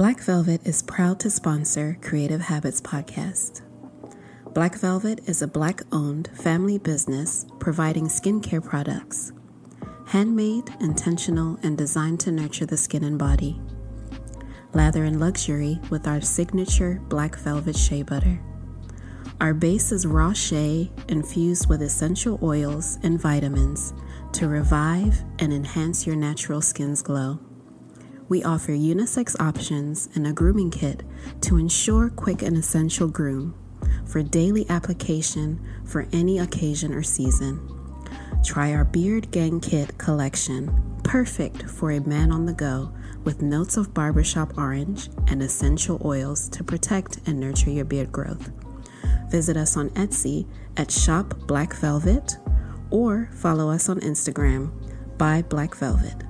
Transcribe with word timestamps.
Black 0.00 0.20
Velvet 0.20 0.66
is 0.66 0.80
proud 0.80 1.20
to 1.20 1.28
sponsor 1.28 1.98
Creative 2.00 2.40
Habits 2.40 2.80
Podcast. 2.80 3.60
Black 4.54 4.76
Velvet 4.76 5.20
is 5.28 5.42
a 5.42 5.46
black 5.46 5.82
owned 5.92 6.28
family 6.28 6.78
business 6.78 7.44
providing 7.58 8.06
skincare 8.06 8.64
products. 8.64 9.32
Handmade, 10.06 10.70
intentional, 10.80 11.58
and 11.62 11.76
designed 11.76 12.18
to 12.20 12.32
nurture 12.32 12.64
the 12.64 12.78
skin 12.78 13.04
and 13.04 13.18
body. 13.18 13.60
Lather 14.72 15.04
in 15.04 15.20
luxury 15.20 15.78
with 15.90 16.08
our 16.08 16.22
signature 16.22 16.98
black 17.10 17.36
velvet 17.36 17.76
shea 17.76 18.02
butter. 18.02 18.40
Our 19.38 19.52
base 19.52 19.92
is 19.92 20.06
raw 20.06 20.32
shea 20.32 20.90
infused 21.08 21.68
with 21.68 21.82
essential 21.82 22.38
oils 22.42 22.98
and 23.02 23.20
vitamins 23.20 23.92
to 24.32 24.48
revive 24.48 25.22
and 25.40 25.52
enhance 25.52 26.06
your 26.06 26.16
natural 26.16 26.62
skin's 26.62 27.02
glow. 27.02 27.38
We 28.30 28.44
offer 28.44 28.70
unisex 28.70 29.34
options 29.40 30.08
and 30.14 30.24
a 30.24 30.32
grooming 30.32 30.70
kit 30.70 31.02
to 31.40 31.58
ensure 31.58 32.08
quick 32.10 32.42
and 32.42 32.56
essential 32.56 33.08
groom 33.08 33.56
for 34.06 34.22
daily 34.22 34.70
application 34.70 35.60
for 35.84 36.06
any 36.12 36.38
occasion 36.38 36.94
or 36.94 37.02
season. 37.02 37.60
Try 38.44 38.72
our 38.72 38.84
Beard 38.84 39.32
Gang 39.32 39.58
Kit 39.58 39.98
collection, 39.98 40.70
perfect 41.02 41.64
for 41.68 41.90
a 41.90 42.06
man 42.06 42.30
on 42.30 42.46
the 42.46 42.52
go 42.52 42.92
with 43.24 43.42
notes 43.42 43.76
of 43.76 43.92
barbershop 43.92 44.56
orange 44.56 45.08
and 45.26 45.42
essential 45.42 46.00
oils 46.04 46.48
to 46.50 46.62
protect 46.62 47.18
and 47.26 47.40
nurture 47.40 47.70
your 47.70 47.84
beard 47.84 48.12
growth. 48.12 48.52
Visit 49.28 49.56
us 49.56 49.76
on 49.76 49.90
Etsy 49.90 50.46
at 50.76 50.92
Shop 50.92 51.34
Black 51.48 51.74
Velvet 51.74 52.36
or 52.90 53.28
follow 53.32 53.70
us 53.70 53.88
on 53.88 53.98
Instagram 54.00 54.70
by 55.18 55.42
Black 55.42 55.74
Velvet. 55.74 56.29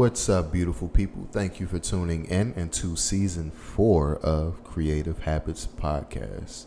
What's 0.00 0.30
up, 0.30 0.50
beautiful 0.50 0.88
people? 0.88 1.28
Thank 1.30 1.60
you 1.60 1.66
for 1.66 1.78
tuning 1.78 2.24
in 2.24 2.54
into 2.54 2.96
season 2.96 3.50
four 3.50 4.16
of 4.20 4.64
Creative 4.64 5.18
Habits 5.18 5.66
Podcast. 5.66 6.64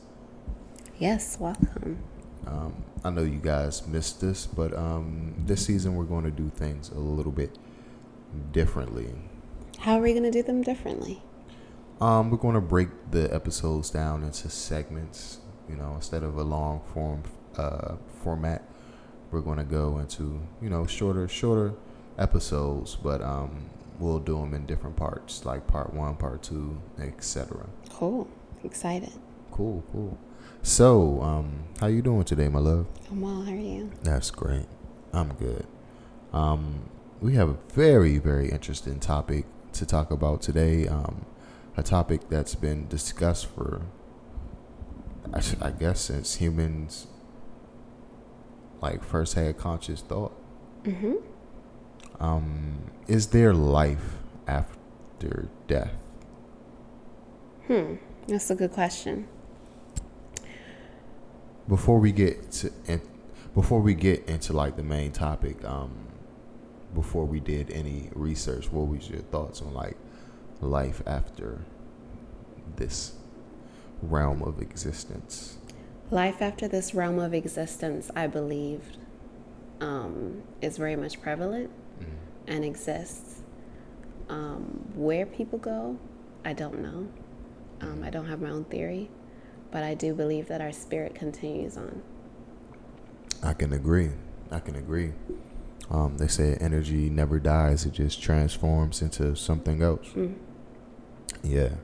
Yes, 0.99 1.39
welcome. 1.39 1.97
Um, 2.45 2.85
I 3.03 3.09
know 3.09 3.23
you 3.23 3.39
guys 3.39 3.87
missed 3.87 4.21
this, 4.21 4.45
but 4.45 4.77
um, 4.77 5.33
this 5.47 5.65
season 5.65 5.95
we're 5.95 6.03
going 6.03 6.25
to 6.25 6.29
do 6.29 6.51
things 6.51 6.91
a 6.91 6.99
little 6.99 7.31
bit 7.31 7.57
differently. 8.51 9.09
How 9.79 9.97
are 9.97 10.01
we 10.03 10.11
going 10.11 10.25
to 10.25 10.31
do 10.31 10.43
them 10.43 10.61
differently? 10.61 11.23
Um, 11.99 12.29
we're 12.29 12.37
going 12.37 12.53
to 12.53 12.61
break 12.61 12.89
the 13.09 13.33
episodes 13.33 13.89
down 13.89 14.21
into 14.21 14.47
segments. 14.47 15.39
You 15.67 15.75
know, 15.75 15.95
instead 15.95 16.21
of 16.21 16.37
a 16.37 16.43
long 16.43 16.81
form 16.93 17.23
uh, 17.57 17.95
format, 18.21 18.69
we're 19.31 19.41
going 19.41 19.57
to 19.57 19.63
go 19.63 19.97
into 19.97 20.39
you 20.61 20.69
know 20.69 20.85
shorter, 20.85 21.27
shorter 21.27 21.73
episodes, 22.17 22.95
but 22.95 23.21
um, 23.21 23.69
we'll 23.99 24.19
do 24.19 24.37
them 24.39 24.53
in 24.53 24.65
different 24.65 24.95
parts, 24.95 25.45
like 25.45 25.67
part 25.67 25.93
one, 25.93 26.15
part 26.15 26.43
two, 26.43 26.81
etc. 26.99 27.67
Cool. 27.89 28.27
Excited. 28.63 29.11
Cool, 29.51 29.83
cool. 29.91 30.17
So, 30.61 31.21
um, 31.21 31.65
how 31.79 31.87
you 31.87 32.01
doing 32.01 32.23
today, 32.23 32.47
my 32.47 32.59
love? 32.59 32.87
I'm 33.11 33.21
well. 33.21 33.41
How 33.41 33.51
are 33.51 33.55
you? 33.55 33.91
That's 34.03 34.31
great. 34.31 34.65
I'm 35.11 35.33
good. 35.33 35.67
Um, 36.31 36.89
we 37.21 37.35
have 37.35 37.49
a 37.49 37.57
very, 37.73 38.17
very 38.17 38.49
interesting 38.49 38.99
topic 38.99 39.45
to 39.73 39.85
talk 39.85 40.11
about 40.11 40.41
today. 40.41 40.87
Um, 40.87 41.25
a 41.75 41.83
topic 41.83 42.29
that's 42.29 42.55
been 42.55 42.87
discussed 42.87 43.47
for, 43.47 43.81
I 45.33 45.41
I 45.61 45.71
guess, 45.71 46.01
since 46.01 46.35
humans 46.35 47.07
like 48.81 49.03
first 49.03 49.35
had 49.35 49.57
conscious 49.57 50.01
thought. 50.01 50.33
Mm-hmm. 50.83 51.15
Um, 52.23 52.79
is 53.05 53.27
there 53.27 53.53
life 53.53 54.15
after 54.47 55.49
death? 55.67 55.91
Hmm, 57.67 57.95
that's 58.27 58.49
a 58.49 58.55
good 58.55 58.71
question. 58.71 59.27
Before 61.67 61.99
we 61.99 62.13
get 62.13 62.49
to 62.51 62.71
in, 62.87 63.01
before 63.53 63.81
we 63.81 63.93
get 63.93 64.25
into 64.25 64.53
like 64.53 64.77
the 64.77 64.83
main 64.83 65.11
topic, 65.11 65.65
um, 65.65 65.91
before 66.93 67.25
we 67.25 67.41
did 67.41 67.69
any 67.71 68.09
research, 68.13 68.71
what 68.71 68.87
was 68.87 69.09
your 69.09 69.19
thoughts 69.23 69.61
on 69.61 69.73
like 69.73 69.97
life 70.61 71.01
after 71.05 71.59
this 72.77 73.15
realm 74.01 74.41
of 74.43 74.61
existence? 74.61 75.57
Life 76.09 76.41
after 76.41 76.69
this 76.69 76.93
realm 76.93 77.19
of 77.19 77.33
existence, 77.33 78.09
I 78.15 78.27
believe, 78.27 78.81
um, 79.81 80.43
is 80.61 80.77
very 80.77 80.95
much 80.95 81.21
prevalent 81.21 81.69
and 82.47 82.63
exists. 82.65 83.41
Um, 84.29 84.89
where 84.95 85.25
people 85.25 85.59
go, 85.59 85.97
I 86.45 86.53
don't 86.53 86.81
know. 86.81 87.07
Um, 87.81 88.03
I 88.03 88.09
don't 88.09 88.27
have 88.27 88.41
my 88.41 88.49
own 88.49 88.63
theory, 88.65 89.09
but 89.71 89.83
I 89.83 89.93
do 89.93 90.13
believe 90.13 90.47
that 90.47 90.61
our 90.61 90.71
spirit 90.71 91.13
continues 91.15 91.77
on. 91.77 92.01
I 93.41 93.53
can 93.53 93.73
agree. 93.73 94.11
I 94.51 94.59
can 94.59 94.75
agree. 94.75 95.13
Um, 95.89 96.17
they 96.17 96.27
say 96.27 96.55
energy 96.61 97.09
never 97.09 97.39
dies; 97.39 97.85
it 97.85 97.91
just 97.91 98.21
transforms 98.21 99.01
into 99.01 99.35
something 99.35 99.81
else. 99.81 100.07
Mm. 100.15 100.35
Yeah. 101.43 101.75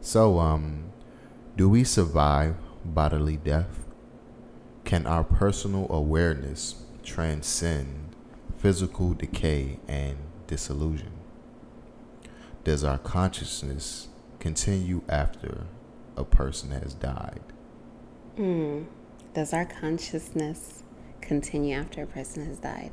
So, 0.00 0.38
um, 0.40 0.90
do 1.56 1.68
we 1.68 1.84
survive 1.84 2.56
bodily 2.84 3.36
death? 3.36 3.86
Can 4.84 5.06
our 5.06 5.22
personal 5.22 5.86
awareness 5.90 6.82
transcend 7.04 8.09
physical 8.60 9.14
decay 9.14 9.78
and 9.88 10.18
disillusion? 10.46 11.12
Does 12.62 12.84
our 12.84 12.98
consciousness 12.98 14.08
continue 14.38 15.02
after 15.08 15.66
a 16.14 16.24
person 16.24 16.70
has 16.72 16.92
died? 16.92 17.40
Mm. 18.36 18.84
Does 19.32 19.54
our 19.54 19.64
consciousness 19.64 20.82
continue 21.22 21.74
after 21.74 22.02
a 22.02 22.06
person 22.06 22.44
has 22.44 22.58
died? 22.58 22.92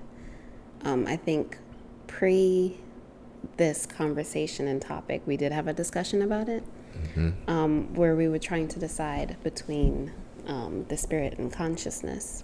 Um, 0.84 1.06
I 1.06 1.18
think 1.18 1.58
pre 2.08 2.78
this 3.58 3.86
conversation 3.86 4.68
and 4.68 4.82
topic, 4.82 5.22
we 5.26 5.36
did 5.36 5.52
have 5.52 5.68
a 5.68 5.74
discussion 5.74 6.22
about 6.22 6.48
it 6.48 6.64
mm-hmm. 6.96 7.50
um, 7.50 7.94
where 7.94 8.16
we 8.16 8.30
were 8.30 8.40
trying 8.40 8.70
to 8.70 8.80
decide 8.80 9.36
between 9.44 10.14
um, 10.46 10.86
the 10.88 10.96
spirit 10.96 11.38
and 11.38 11.52
consciousness. 11.52 12.44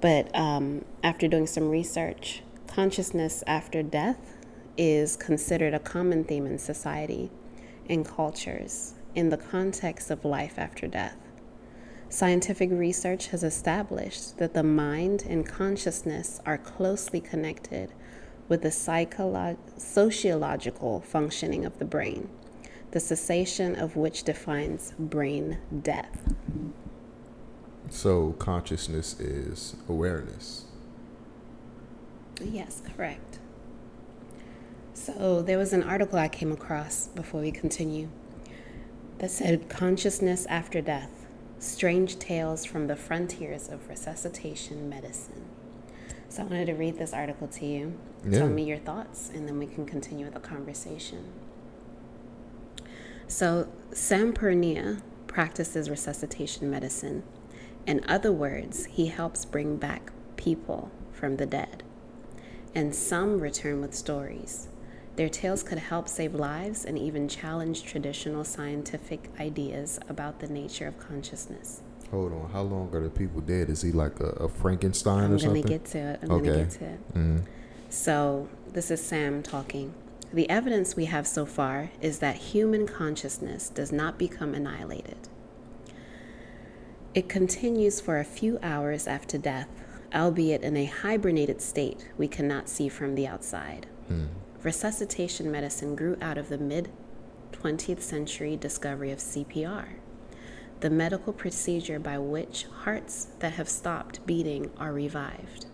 But 0.00 0.34
um, 0.34 0.84
after 1.02 1.28
doing 1.28 1.46
some 1.46 1.68
research, 1.68 2.42
consciousness 2.66 3.44
after 3.46 3.82
death 3.82 4.36
is 4.76 5.16
considered 5.16 5.74
a 5.74 5.78
common 5.78 6.24
theme 6.24 6.46
in 6.46 6.58
society 6.58 7.30
and 7.88 8.06
cultures 8.06 8.94
in 9.14 9.28
the 9.28 9.36
context 9.36 10.10
of 10.10 10.24
life 10.24 10.58
after 10.58 10.86
death. 10.86 11.16
Scientific 12.08 12.70
research 12.72 13.28
has 13.28 13.44
established 13.44 14.38
that 14.38 14.54
the 14.54 14.62
mind 14.62 15.24
and 15.28 15.46
consciousness 15.46 16.40
are 16.46 16.58
closely 16.58 17.20
connected 17.20 17.92
with 18.48 18.62
the 18.62 18.68
psycholo- 18.68 19.56
sociological 19.76 21.00
functioning 21.00 21.64
of 21.64 21.78
the 21.78 21.84
brain, 21.84 22.28
the 22.90 23.00
cessation 23.00 23.76
of 23.76 23.96
which 23.96 24.24
defines 24.24 24.92
brain 24.98 25.58
death. 25.82 26.34
So 27.88 28.32
consciousness 28.32 29.18
is 29.18 29.76
awareness. 29.88 30.66
Yes, 32.42 32.82
correct. 32.96 33.38
So 34.94 35.42
there 35.42 35.58
was 35.58 35.72
an 35.72 35.82
article 35.82 36.18
I 36.18 36.28
came 36.28 36.52
across 36.52 37.08
before 37.08 37.40
we 37.40 37.50
continue 37.50 38.08
that 39.18 39.30
said 39.30 39.68
consciousness 39.68 40.46
after 40.46 40.80
death 40.80 41.20
strange 41.60 42.18
tales 42.18 42.64
from 42.64 42.86
the 42.86 42.96
frontiers 42.96 43.68
of 43.68 43.88
resuscitation 43.88 44.88
medicine. 44.88 45.44
So 46.28 46.42
I 46.42 46.46
wanted 46.46 46.66
to 46.66 46.74
read 46.74 46.98
this 46.98 47.12
article 47.12 47.48
to 47.48 47.66
you. 47.66 47.98
Yeah. 48.24 48.38
Tell 48.38 48.48
me 48.48 48.64
your 48.64 48.78
thoughts, 48.78 49.30
and 49.34 49.46
then 49.46 49.58
we 49.58 49.66
can 49.66 49.84
continue 49.84 50.30
the 50.30 50.40
conversation. 50.40 51.24
So, 53.26 53.68
Sam 53.92 54.32
Parnia 54.32 55.02
practices 55.26 55.90
resuscitation 55.90 56.70
medicine 56.70 57.22
in 57.86 58.02
other 58.08 58.32
words, 58.32 58.86
he 58.86 59.06
helps 59.06 59.44
bring 59.44 59.76
back 59.76 60.12
people 60.36 60.90
from 61.12 61.36
the 61.36 61.46
dead. 61.46 61.82
and 62.72 62.94
some 62.94 63.40
return 63.40 63.80
with 63.80 63.92
stories. 63.92 64.68
Their 65.16 65.28
tales 65.28 65.64
could 65.64 65.78
help 65.78 66.08
save 66.08 66.34
lives 66.36 66.84
and 66.84 66.96
even 66.96 67.26
challenge 67.28 67.82
traditional 67.82 68.44
scientific 68.44 69.28
ideas 69.40 69.98
about 70.08 70.38
the 70.38 70.46
nature 70.46 70.86
of 70.86 70.96
consciousness. 70.98 71.82
Hold 72.12 72.32
on, 72.32 72.48
how 72.52 72.62
long 72.62 72.94
are 72.94 73.02
the 73.02 73.10
people 73.10 73.40
dead? 73.40 73.68
Is 73.70 73.82
he 73.82 73.90
like 73.90 74.20
a, 74.20 74.26
a 74.44 74.48
Frankenstein 74.48 75.24
I'm 75.24 75.32
or 75.34 75.38
something? 75.40 75.62
to 75.64 75.68
get 75.68 75.84
to 75.86 75.98
it. 75.98 76.20
I'm 76.22 76.30
Okay. 76.30 76.50
to 76.50 76.56
get 76.58 76.70
to 76.70 76.84
it. 76.84 77.14
Mhm. 77.14 77.42
So, 77.88 78.48
this 78.72 78.88
is 78.92 79.02
Sam 79.04 79.42
talking. 79.42 79.92
The 80.32 80.48
evidence 80.48 80.94
we 80.94 81.06
have 81.06 81.26
so 81.26 81.44
far 81.44 81.90
is 82.00 82.20
that 82.20 82.36
human 82.36 82.86
consciousness 82.86 83.68
does 83.68 83.90
not 83.90 84.16
become 84.16 84.54
annihilated. 84.54 85.28
It 87.12 87.28
continues 87.28 88.00
for 88.00 88.20
a 88.20 88.24
few 88.24 88.60
hours 88.62 89.08
after 89.08 89.36
death, 89.36 89.68
albeit 90.14 90.62
in 90.62 90.76
a 90.76 90.84
hibernated 90.84 91.60
state 91.60 92.08
we 92.16 92.28
cannot 92.28 92.68
see 92.68 92.88
from 92.88 93.16
the 93.16 93.26
outside. 93.26 93.88
Hmm. 94.06 94.26
Resuscitation 94.62 95.50
medicine 95.50 95.96
grew 95.96 96.16
out 96.20 96.38
of 96.38 96.48
the 96.48 96.58
mid 96.58 96.88
20th 97.50 98.00
century 98.00 98.56
discovery 98.56 99.10
of 99.10 99.18
CPR, 99.18 99.88
the 100.78 100.90
medical 100.90 101.32
procedure 101.32 101.98
by 101.98 102.16
which 102.16 102.66
hearts 102.84 103.26
that 103.40 103.54
have 103.54 103.68
stopped 103.68 104.24
beating 104.24 104.70
are 104.78 104.92
revived. 104.92 105.66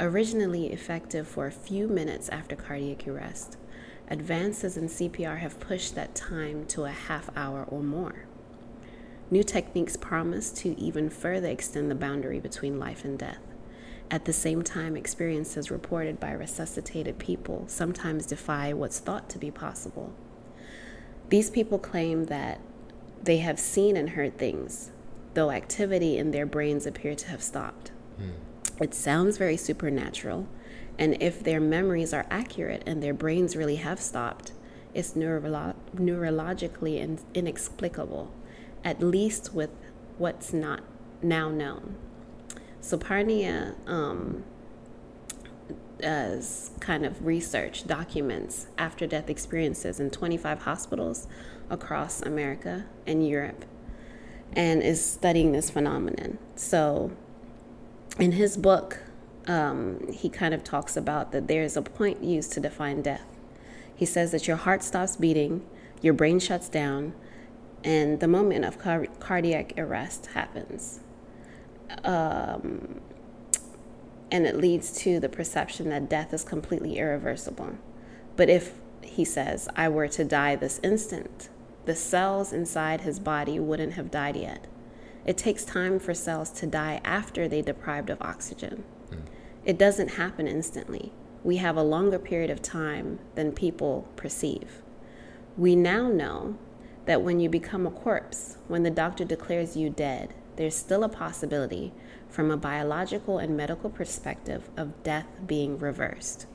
Originally 0.00 0.72
effective 0.72 1.28
for 1.28 1.46
a 1.46 1.52
few 1.52 1.86
minutes 1.86 2.30
after 2.30 2.56
cardiac 2.56 3.06
arrest, 3.06 3.58
advances 4.08 4.78
in 4.78 4.88
CPR 4.88 5.38
have 5.40 5.60
pushed 5.60 5.94
that 5.96 6.14
time 6.14 6.64
to 6.68 6.84
a 6.84 6.90
half 6.92 7.28
hour 7.36 7.64
or 7.64 7.82
more. 7.82 8.24
New 9.32 9.42
techniques 9.42 9.96
promise 9.96 10.50
to 10.50 10.78
even 10.78 11.08
further 11.08 11.48
extend 11.48 11.90
the 11.90 11.94
boundary 11.94 12.38
between 12.38 12.78
life 12.78 13.02
and 13.02 13.18
death. 13.18 13.40
At 14.10 14.26
the 14.26 14.32
same 14.34 14.60
time, 14.60 14.94
experiences 14.94 15.70
reported 15.70 16.20
by 16.20 16.32
resuscitated 16.32 17.18
people 17.18 17.64
sometimes 17.66 18.26
defy 18.26 18.74
what's 18.74 18.98
thought 18.98 19.30
to 19.30 19.38
be 19.38 19.50
possible. 19.50 20.12
These 21.30 21.48
people 21.48 21.78
claim 21.78 22.26
that 22.26 22.60
they 23.22 23.38
have 23.38 23.58
seen 23.58 23.96
and 23.96 24.10
heard 24.10 24.36
things, 24.36 24.90
though 25.32 25.50
activity 25.50 26.18
in 26.18 26.32
their 26.32 26.44
brains 26.44 26.84
appear 26.84 27.14
to 27.14 27.28
have 27.28 27.42
stopped. 27.42 27.90
Hmm. 28.18 28.82
It 28.82 28.92
sounds 28.92 29.38
very 29.38 29.56
supernatural, 29.56 30.46
and 30.98 31.16
if 31.22 31.42
their 31.42 31.58
memories 31.58 32.12
are 32.12 32.26
accurate 32.30 32.82
and 32.84 33.02
their 33.02 33.14
brains 33.14 33.56
really 33.56 33.76
have 33.76 33.98
stopped, 33.98 34.52
it's 34.92 35.14
neurolo- 35.14 35.76
neurologically 35.96 36.98
in- 36.98 37.20
inexplicable, 37.32 38.30
at 38.84 39.00
least 39.02 39.54
with 39.54 39.70
what's 40.18 40.52
not 40.52 40.80
now 41.22 41.48
known. 41.48 41.96
So 42.80 42.98
Parnia 42.98 43.76
um, 43.88 44.44
as 46.02 46.72
kind 46.80 47.06
of 47.06 47.24
research 47.24 47.86
documents 47.86 48.66
after 48.76 49.06
death 49.06 49.30
experiences 49.30 50.00
in 50.00 50.10
25 50.10 50.62
hospitals 50.62 51.28
across 51.70 52.22
America 52.22 52.86
and 53.06 53.26
Europe 53.26 53.64
and 54.54 54.82
is 54.82 55.04
studying 55.04 55.52
this 55.52 55.70
phenomenon. 55.70 56.38
So 56.56 57.12
in 58.18 58.32
his 58.32 58.56
book, 58.56 59.02
um, 59.46 60.06
he 60.12 60.28
kind 60.28 60.54
of 60.54 60.62
talks 60.62 60.96
about 60.96 61.32
that 61.32 61.48
there's 61.48 61.76
a 61.76 61.82
point 61.82 62.22
used 62.22 62.52
to 62.52 62.60
define 62.60 63.02
death. 63.02 63.26
He 63.94 64.04
says 64.04 64.32
that 64.32 64.46
your 64.46 64.56
heart 64.56 64.82
stops 64.82 65.16
beating, 65.16 65.64
your 66.00 66.14
brain 66.14 66.38
shuts 66.38 66.68
down, 66.68 67.14
and 67.84 68.20
the 68.20 68.28
moment 68.28 68.64
of 68.64 68.78
car- 68.78 69.06
cardiac 69.18 69.74
arrest 69.76 70.26
happens. 70.34 71.00
Um, 72.04 73.00
and 74.30 74.46
it 74.46 74.56
leads 74.56 74.92
to 74.98 75.20
the 75.20 75.28
perception 75.28 75.90
that 75.90 76.08
death 76.08 76.32
is 76.32 76.44
completely 76.44 76.98
irreversible. 76.98 77.76
But 78.36 78.48
if, 78.48 78.74
he 79.02 79.24
says, 79.24 79.68
I 79.76 79.88
were 79.88 80.08
to 80.08 80.24
die 80.24 80.56
this 80.56 80.80
instant, 80.82 81.50
the 81.84 81.94
cells 81.94 82.52
inside 82.52 83.02
his 83.02 83.18
body 83.18 83.58
wouldn't 83.58 83.94
have 83.94 84.10
died 84.10 84.36
yet. 84.36 84.66
It 85.26 85.36
takes 85.36 85.64
time 85.64 85.98
for 85.98 86.14
cells 86.14 86.50
to 86.52 86.66
die 86.66 87.00
after 87.04 87.46
they 87.46 87.62
deprived 87.62 88.10
of 88.10 88.22
oxygen. 88.22 88.84
It 89.64 89.78
doesn't 89.78 90.12
happen 90.12 90.48
instantly. 90.48 91.12
We 91.44 91.58
have 91.58 91.76
a 91.76 91.82
longer 91.82 92.18
period 92.18 92.50
of 92.50 92.62
time 92.62 93.18
than 93.34 93.52
people 93.52 94.08
perceive. 94.16 94.82
We 95.56 95.76
now 95.76 96.08
know 96.08 96.56
that 97.06 97.22
when 97.22 97.40
you 97.40 97.48
become 97.48 97.86
a 97.86 97.90
corpse, 97.90 98.58
when 98.68 98.82
the 98.82 98.90
doctor 98.90 99.24
declares 99.24 99.76
you 99.76 99.90
dead, 99.90 100.34
there's 100.56 100.76
still 100.76 101.04
a 101.04 101.08
possibility, 101.08 101.92
from 102.28 102.50
a 102.50 102.56
biological 102.56 103.38
and 103.38 103.56
medical 103.56 103.90
perspective, 103.90 104.70
of 104.76 105.02
death 105.02 105.26
being 105.46 105.78
reversed. 105.78 106.46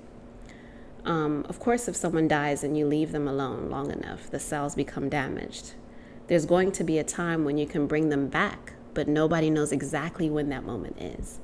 Um, 1.05 1.45
of 1.47 1.59
course, 1.59 1.87
if 1.87 1.95
someone 1.95 2.27
dies 2.27 2.63
and 2.63 2.77
you 2.77 2.85
leave 2.85 3.11
them 3.11 3.27
alone 3.27 3.69
long 3.69 3.91
enough, 3.91 4.29
the 4.29 4.39
cells 4.39 4.75
become 4.75 5.09
damaged. 5.09 5.73
There's 6.27 6.45
going 6.45 6.71
to 6.73 6.83
be 6.83 6.97
a 6.97 7.03
time 7.03 7.45
when 7.45 7.57
you 7.57 7.65
can 7.65 7.87
bring 7.87 8.09
them 8.09 8.27
back, 8.27 8.73
but 8.93 9.07
nobody 9.07 9.49
knows 9.49 9.71
exactly 9.71 10.29
when 10.29 10.49
that 10.49 10.63
moment 10.63 11.01
is. 11.01 11.39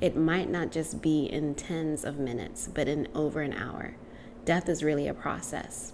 It 0.00 0.16
might 0.16 0.50
not 0.50 0.70
just 0.70 1.00
be 1.00 1.24
in 1.26 1.54
tens 1.54 2.04
of 2.04 2.18
minutes, 2.18 2.68
but 2.72 2.88
in 2.88 3.08
over 3.14 3.40
an 3.40 3.52
hour. 3.52 3.94
Death 4.44 4.68
is 4.68 4.82
really 4.82 5.08
a 5.08 5.14
process. 5.14 5.92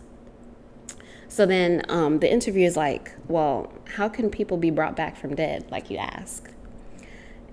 So 1.28 1.44
then 1.46 1.82
um, 1.88 2.20
the 2.20 2.30
interview 2.30 2.66
is 2.66 2.76
like, 2.76 3.12
well, 3.28 3.72
how 3.96 4.08
can 4.08 4.30
people 4.30 4.56
be 4.56 4.70
brought 4.70 4.96
back 4.96 5.16
from 5.16 5.34
dead, 5.34 5.70
like 5.70 5.90
you 5.90 5.98
ask? 5.98 6.50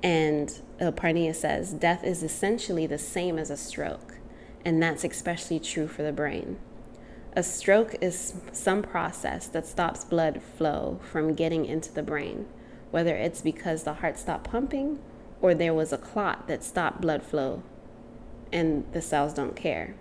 And 0.01 0.49
uh, 0.79 0.91
Parnia 0.91 1.35
says, 1.35 1.73
death 1.73 2.03
is 2.03 2.23
essentially 2.23 2.87
the 2.87 2.97
same 2.97 3.37
as 3.37 3.49
a 3.49 3.57
stroke, 3.57 4.15
and 4.63 4.81
that's 4.81 5.03
especially 5.03 5.59
true 5.59 5.87
for 5.87 6.03
the 6.03 6.13
brain. 6.13 6.57
A 7.35 7.43
stroke 7.43 7.95
is 8.01 8.35
some 8.53 8.81
process 8.81 9.47
that 9.47 9.67
stops 9.67 10.05
blood 10.05 10.41
flow 10.41 11.01
from 11.11 11.33
getting 11.33 11.65
into 11.65 11.91
the 11.91 12.03
brain, 12.03 12.45
whether 12.91 13.15
it's 13.15 13.41
because 13.41 13.83
the 13.83 13.95
heart 13.95 14.17
stopped 14.17 14.49
pumping 14.49 14.99
or 15.41 15.53
there 15.53 15.73
was 15.73 15.91
a 15.91 15.97
clot 15.97 16.47
that 16.47 16.63
stopped 16.63 17.01
blood 17.01 17.21
flow 17.21 17.61
and 18.53 18.85
the 18.93 19.01
cells 19.01 19.33
don't 19.33 19.55
care. 19.55 19.95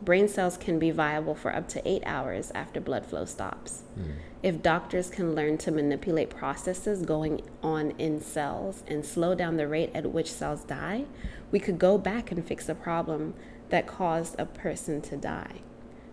Brain 0.00 0.28
cells 0.28 0.56
can 0.56 0.78
be 0.78 0.90
viable 0.90 1.34
for 1.34 1.54
up 1.54 1.68
to 1.68 1.88
eight 1.88 2.02
hours 2.06 2.52
after 2.54 2.80
blood 2.80 3.04
flow 3.04 3.24
stops. 3.24 3.82
Hmm. 3.94 4.10
If 4.42 4.62
doctors 4.62 5.10
can 5.10 5.34
learn 5.34 5.58
to 5.58 5.72
manipulate 5.72 6.30
processes 6.30 7.02
going 7.02 7.42
on 7.62 7.90
in 7.98 8.20
cells 8.20 8.84
and 8.86 9.04
slow 9.04 9.34
down 9.34 9.56
the 9.56 9.66
rate 9.66 9.90
at 9.94 10.12
which 10.12 10.30
cells 10.30 10.62
die, 10.62 11.06
we 11.50 11.58
could 11.58 11.78
go 11.78 11.98
back 11.98 12.30
and 12.30 12.46
fix 12.46 12.68
a 12.68 12.74
problem 12.74 13.34
that 13.70 13.88
caused 13.88 14.38
a 14.38 14.46
person 14.46 15.00
to 15.02 15.16
die. 15.16 15.62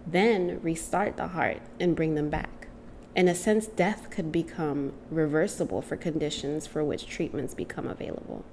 Then 0.07 0.59
restart 0.63 1.17
the 1.17 1.29
heart 1.29 1.61
and 1.79 1.95
bring 1.95 2.15
them 2.15 2.29
back. 2.29 2.67
In 3.15 3.27
a 3.27 3.35
sense, 3.35 3.67
death 3.67 4.09
could 4.09 4.31
become 4.31 4.93
reversible 5.09 5.81
for 5.81 5.95
conditions 5.95 6.67
for 6.67 6.83
which 6.83 7.07
treatments 7.07 7.53
become 7.53 7.87
available. 7.87 8.43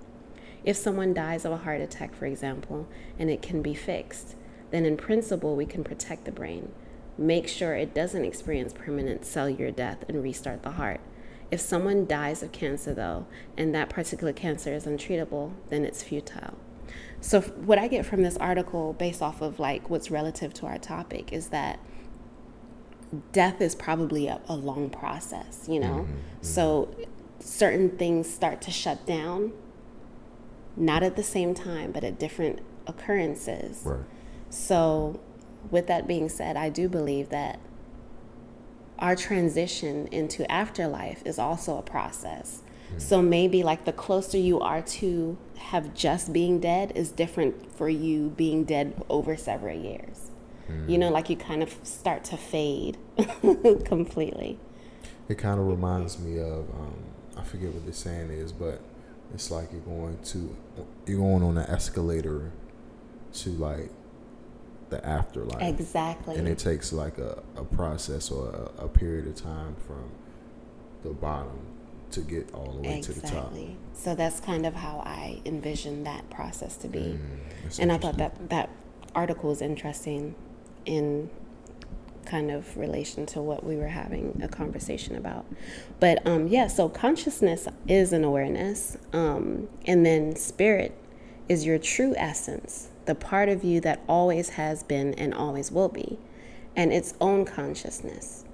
If 0.64 0.76
someone 0.76 1.14
dies 1.14 1.44
of 1.44 1.52
a 1.52 1.56
heart 1.58 1.80
attack, 1.80 2.14
for 2.14 2.26
example, 2.26 2.86
and 3.18 3.28
it 3.28 3.42
can 3.42 3.62
be 3.62 3.74
fixed, 3.74 4.36
then 4.72 4.84
in 4.84 4.96
principle 4.96 5.54
we 5.54 5.66
can 5.66 5.84
protect 5.84 6.24
the 6.24 6.32
brain, 6.32 6.72
make 7.16 7.46
sure 7.46 7.74
it 7.74 7.94
doesn't 7.94 8.24
experience 8.24 8.72
permanent 8.72 9.24
cellular 9.24 9.70
death, 9.70 10.04
and 10.08 10.22
restart 10.22 10.62
the 10.64 10.72
heart. 10.72 11.00
If 11.52 11.60
someone 11.60 12.06
dies 12.06 12.42
of 12.42 12.50
cancer, 12.50 12.94
though, 12.94 13.26
and 13.58 13.74
that 13.74 13.90
particular 13.90 14.32
cancer 14.32 14.72
is 14.72 14.86
untreatable, 14.86 15.52
then 15.68 15.84
it's 15.84 16.02
futile. 16.02 16.56
So, 17.20 17.42
what 17.42 17.78
I 17.78 17.88
get 17.88 18.06
from 18.06 18.22
this 18.22 18.36
article, 18.38 18.94
based 18.94 19.22
off 19.22 19.42
of 19.42 19.60
like 19.60 19.88
what's 19.90 20.10
relative 20.10 20.54
to 20.54 20.66
our 20.66 20.78
topic, 20.78 21.32
is 21.32 21.48
that 21.48 21.78
death 23.32 23.60
is 23.60 23.74
probably 23.74 24.26
a, 24.26 24.40
a 24.48 24.56
long 24.56 24.88
process, 24.88 25.66
you 25.68 25.78
know? 25.78 25.86
Mm-hmm, 25.86 26.12
mm-hmm. 26.12 26.42
So, 26.42 26.96
certain 27.38 27.90
things 27.98 28.32
start 28.32 28.62
to 28.62 28.70
shut 28.70 29.06
down, 29.06 29.52
not 30.74 31.02
at 31.02 31.16
the 31.16 31.22
same 31.22 31.52
time, 31.54 31.92
but 31.92 32.02
at 32.02 32.18
different 32.18 32.60
occurrences. 32.86 33.82
Right. 33.84 34.00
So, 34.52 35.18
with 35.70 35.86
that 35.86 36.06
being 36.06 36.28
said, 36.28 36.58
I 36.58 36.68
do 36.68 36.86
believe 36.86 37.30
that 37.30 37.58
our 38.98 39.16
transition 39.16 40.08
into 40.08 40.50
afterlife 40.52 41.22
is 41.24 41.38
also 41.38 41.78
a 41.78 41.82
process. 41.82 42.62
So, 42.98 43.22
maybe 43.22 43.62
like 43.62 43.86
the 43.86 43.94
closer 43.94 44.36
you 44.36 44.60
are 44.60 44.82
to 44.82 45.38
have 45.56 45.94
just 45.94 46.34
being 46.34 46.60
dead 46.60 46.92
is 46.94 47.10
different 47.10 47.74
for 47.74 47.88
you 47.88 48.28
being 48.36 48.64
dead 48.64 49.02
over 49.08 49.38
several 49.38 49.78
years. 49.78 50.30
You 50.86 50.96
know, 50.96 51.10
like 51.10 51.28
you 51.28 51.36
kind 51.36 51.62
of 51.62 51.74
start 51.82 52.24
to 52.24 52.36
fade 52.36 52.96
completely. 53.84 54.58
It 55.28 55.36
kind 55.36 55.60
of 55.60 55.66
reminds 55.66 56.18
me 56.18 56.38
of 56.38 56.68
um, 56.70 56.94
I 57.36 57.42
forget 57.42 57.72
what 57.72 57.84
the 57.84 57.92
saying 57.92 58.30
is, 58.30 58.52
but 58.52 58.80
it's 59.34 59.50
like 59.50 59.70
you're 59.72 59.82
going 59.82 60.18
to 60.24 60.56
you're 61.06 61.18
going 61.18 61.42
on 61.42 61.58
an 61.58 61.66
escalator 61.68 62.52
to 63.34 63.50
like 63.50 63.90
the 64.92 65.04
afterlife, 65.04 65.62
Exactly. 65.62 66.36
and 66.36 66.46
it 66.46 66.58
takes 66.58 66.92
like 66.92 67.18
a, 67.18 67.42
a 67.56 67.64
process 67.64 68.30
or 68.30 68.70
a, 68.78 68.84
a 68.84 68.88
period 68.88 69.26
of 69.26 69.34
time 69.34 69.74
from 69.86 70.10
the 71.02 71.10
bottom 71.10 71.58
to 72.10 72.20
get 72.20 72.52
all 72.52 72.72
the 72.72 72.88
way 72.88 73.00
to 73.00 73.12
the 73.12 73.20
top. 73.22 73.30
Exactly. 73.30 73.76
So 73.94 74.14
that's 74.14 74.38
kind 74.38 74.66
of 74.66 74.74
how 74.74 75.02
I 75.04 75.40
envision 75.46 76.04
that 76.04 76.28
process 76.30 76.76
to 76.78 76.88
be. 76.88 77.18
Mm, 77.18 77.78
and 77.80 77.90
I 77.90 77.96
thought 77.96 78.18
that 78.18 78.50
that 78.50 78.68
article 79.14 79.48
was 79.48 79.62
interesting 79.62 80.34
in 80.84 81.30
kind 82.26 82.50
of 82.50 82.76
relation 82.76 83.26
to 83.26 83.40
what 83.40 83.64
we 83.64 83.76
were 83.76 83.88
having 83.88 84.40
a 84.44 84.48
conversation 84.48 85.16
about. 85.16 85.46
But 86.00 86.24
um, 86.26 86.46
yeah, 86.48 86.66
so 86.66 86.88
consciousness 86.88 87.66
is 87.88 88.12
an 88.12 88.24
awareness, 88.24 88.96
um, 89.12 89.68
and 89.86 90.04
then 90.04 90.36
spirit 90.36 90.96
is 91.48 91.66
your 91.66 91.78
true 91.78 92.14
essence, 92.16 92.88
the 93.04 93.14
part 93.14 93.48
of 93.48 93.64
you 93.64 93.80
that 93.80 94.02
always 94.08 94.50
has 94.50 94.82
been 94.82 95.14
and 95.14 95.34
always 95.34 95.70
will 95.70 95.88
be, 95.88 96.18
and 96.76 96.92
its 96.92 97.14
own 97.20 97.44
consciousness. 97.44 98.44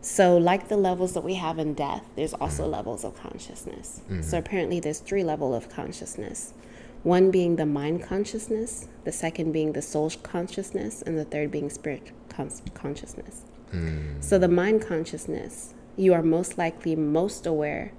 So, 0.00 0.36
like 0.36 0.68
the 0.68 0.76
levels 0.76 1.14
that 1.14 1.22
we 1.22 1.34
have 1.34 1.60
in 1.60 1.74
death, 1.74 2.04
there's 2.16 2.34
also 2.34 2.66
levels 2.66 3.04
of 3.04 3.16
consciousness. 3.16 4.00
Mm-hmm. 4.04 4.22
So, 4.22 4.38
apparently, 4.38 4.80
there's 4.80 4.98
three 4.98 5.22
level 5.22 5.54
of 5.54 5.68
consciousness. 5.68 6.54
One 7.04 7.30
being 7.30 7.56
the 7.56 7.66
mind 7.66 8.02
consciousness, 8.02 8.88
the 9.04 9.12
second 9.12 9.52
being 9.52 9.72
the 9.72 9.82
soul 9.82 10.10
consciousness, 10.22 11.02
and 11.02 11.16
the 11.16 11.24
third 11.24 11.52
being 11.52 11.70
spirit 11.70 12.10
consciousness. 12.74 13.42
Mm. 13.72 14.22
So, 14.22 14.38
the 14.38 14.48
mind 14.48 14.82
consciousness, 14.82 15.74
you 15.96 16.14
are 16.14 16.22
most 16.22 16.58
likely 16.58 16.96
most 16.96 17.46
aware 17.46 17.92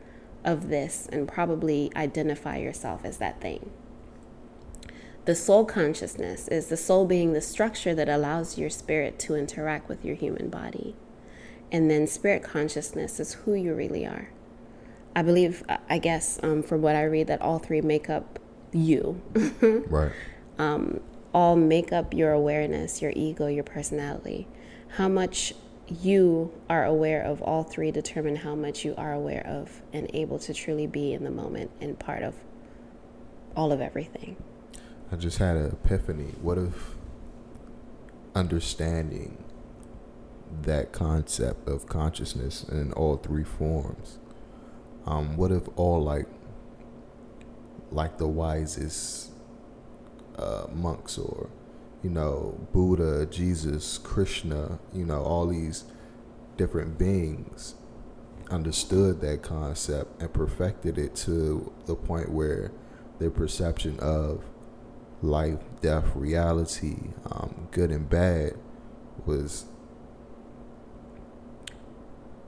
of 0.43 0.67
this 0.67 1.07
and 1.09 1.25
probably 1.25 1.89
identify 1.95 2.57
yourself 2.57 3.05
as 3.05 3.17
that 3.17 3.39
thing. 3.39 3.71
The 5.25 5.35
soul 5.35 5.63
consciousness 5.63 6.47
is 6.49 6.67
the 6.67 6.77
soul 6.77 7.05
being 7.05 7.31
the 7.31 7.41
structure 7.41 7.95
that 7.95 8.09
allows 8.09 8.57
your 8.57 8.69
spirit 8.69 9.19
to 9.19 9.35
interact 9.35 9.87
with 9.87 10.03
your 10.03 10.15
human 10.15 10.49
body. 10.49 10.95
And 11.71 11.89
then 11.89 12.07
spirit 12.07 12.43
consciousness 12.43 13.19
is 13.19 13.33
who 13.33 13.53
you 13.53 13.73
really 13.73 14.05
are. 14.05 14.29
I 15.15 15.21
believe, 15.21 15.63
I 15.89 15.97
guess, 15.97 16.39
um, 16.43 16.61
from 16.61 16.81
what 16.81 16.95
I 16.95 17.03
read, 17.03 17.27
that 17.27 17.41
all 17.41 17.59
three 17.59 17.81
make 17.81 18.09
up 18.09 18.39
you. 18.71 19.21
right. 19.87 20.11
Um, 20.57 20.99
all 21.33 21.55
make 21.55 21.93
up 21.93 22.13
your 22.13 22.31
awareness, 22.31 23.01
your 23.01 23.13
ego, 23.15 23.47
your 23.47 23.63
personality. 23.63 24.47
How 24.89 25.07
much 25.07 25.53
you 25.87 26.51
are 26.69 26.85
aware 26.85 27.21
of 27.21 27.41
all 27.41 27.63
three 27.63 27.91
determine 27.91 28.37
how 28.37 28.55
much 28.55 28.85
you 28.85 28.93
are 28.97 29.13
aware 29.13 29.45
of 29.45 29.81
and 29.91 30.09
able 30.13 30.39
to 30.39 30.53
truly 30.53 30.87
be 30.87 31.13
in 31.13 31.23
the 31.23 31.31
moment 31.31 31.71
and 31.81 31.97
part 31.97 32.23
of 32.23 32.35
all 33.55 33.71
of 33.71 33.81
everything. 33.81 34.35
I 35.13 35.15
just 35.15 35.37
had 35.37 35.57
an 35.57 35.67
epiphany. 35.67 36.33
What 36.41 36.57
if 36.57 36.95
understanding 38.33 39.43
that 40.63 40.91
concept 40.91 41.67
of 41.67 41.87
consciousness 41.87 42.63
in 42.63 42.91
all 42.93 43.17
three 43.17 43.43
forms? 43.43 44.17
Um, 45.05 45.37
what 45.37 45.51
if 45.51 45.69
all 45.75 46.01
like 46.01 46.25
like 47.91 48.17
the 48.17 48.27
wisest 48.27 49.29
uh, 50.35 50.65
monks 50.73 51.19
or 51.19 51.47
you 52.01 52.09
know 52.09 52.57
Buddha, 52.73 53.27
Jesus, 53.27 53.99
Krishna, 53.99 54.79
you 54.95 55.05
know 55.05 55.21
all 55.21 55.45
these 55.45 55.83
different 56.57 56.97
beings 56.97 57.75
understood 58.49 59.21
that 59.21 59.43
concept 59.43 60.19
and 60.19 60.33
perfected 60.33 60.97
it 60.97 61.15
to 61.17 61.71
the 61.85 61.93
point 61.93 62.31
where 62.31 62.71
their 63.19 63.29
perception 63.29 63.99
of 63.99 64.43
life, 65.23 65.59
death, 65.81 66.15
reality, 66.15 66.97
um, 67.31 67.67
good 67.71 67.89
and 67.89 68.09
bad, 68.09 68.53
was 69.25 69.65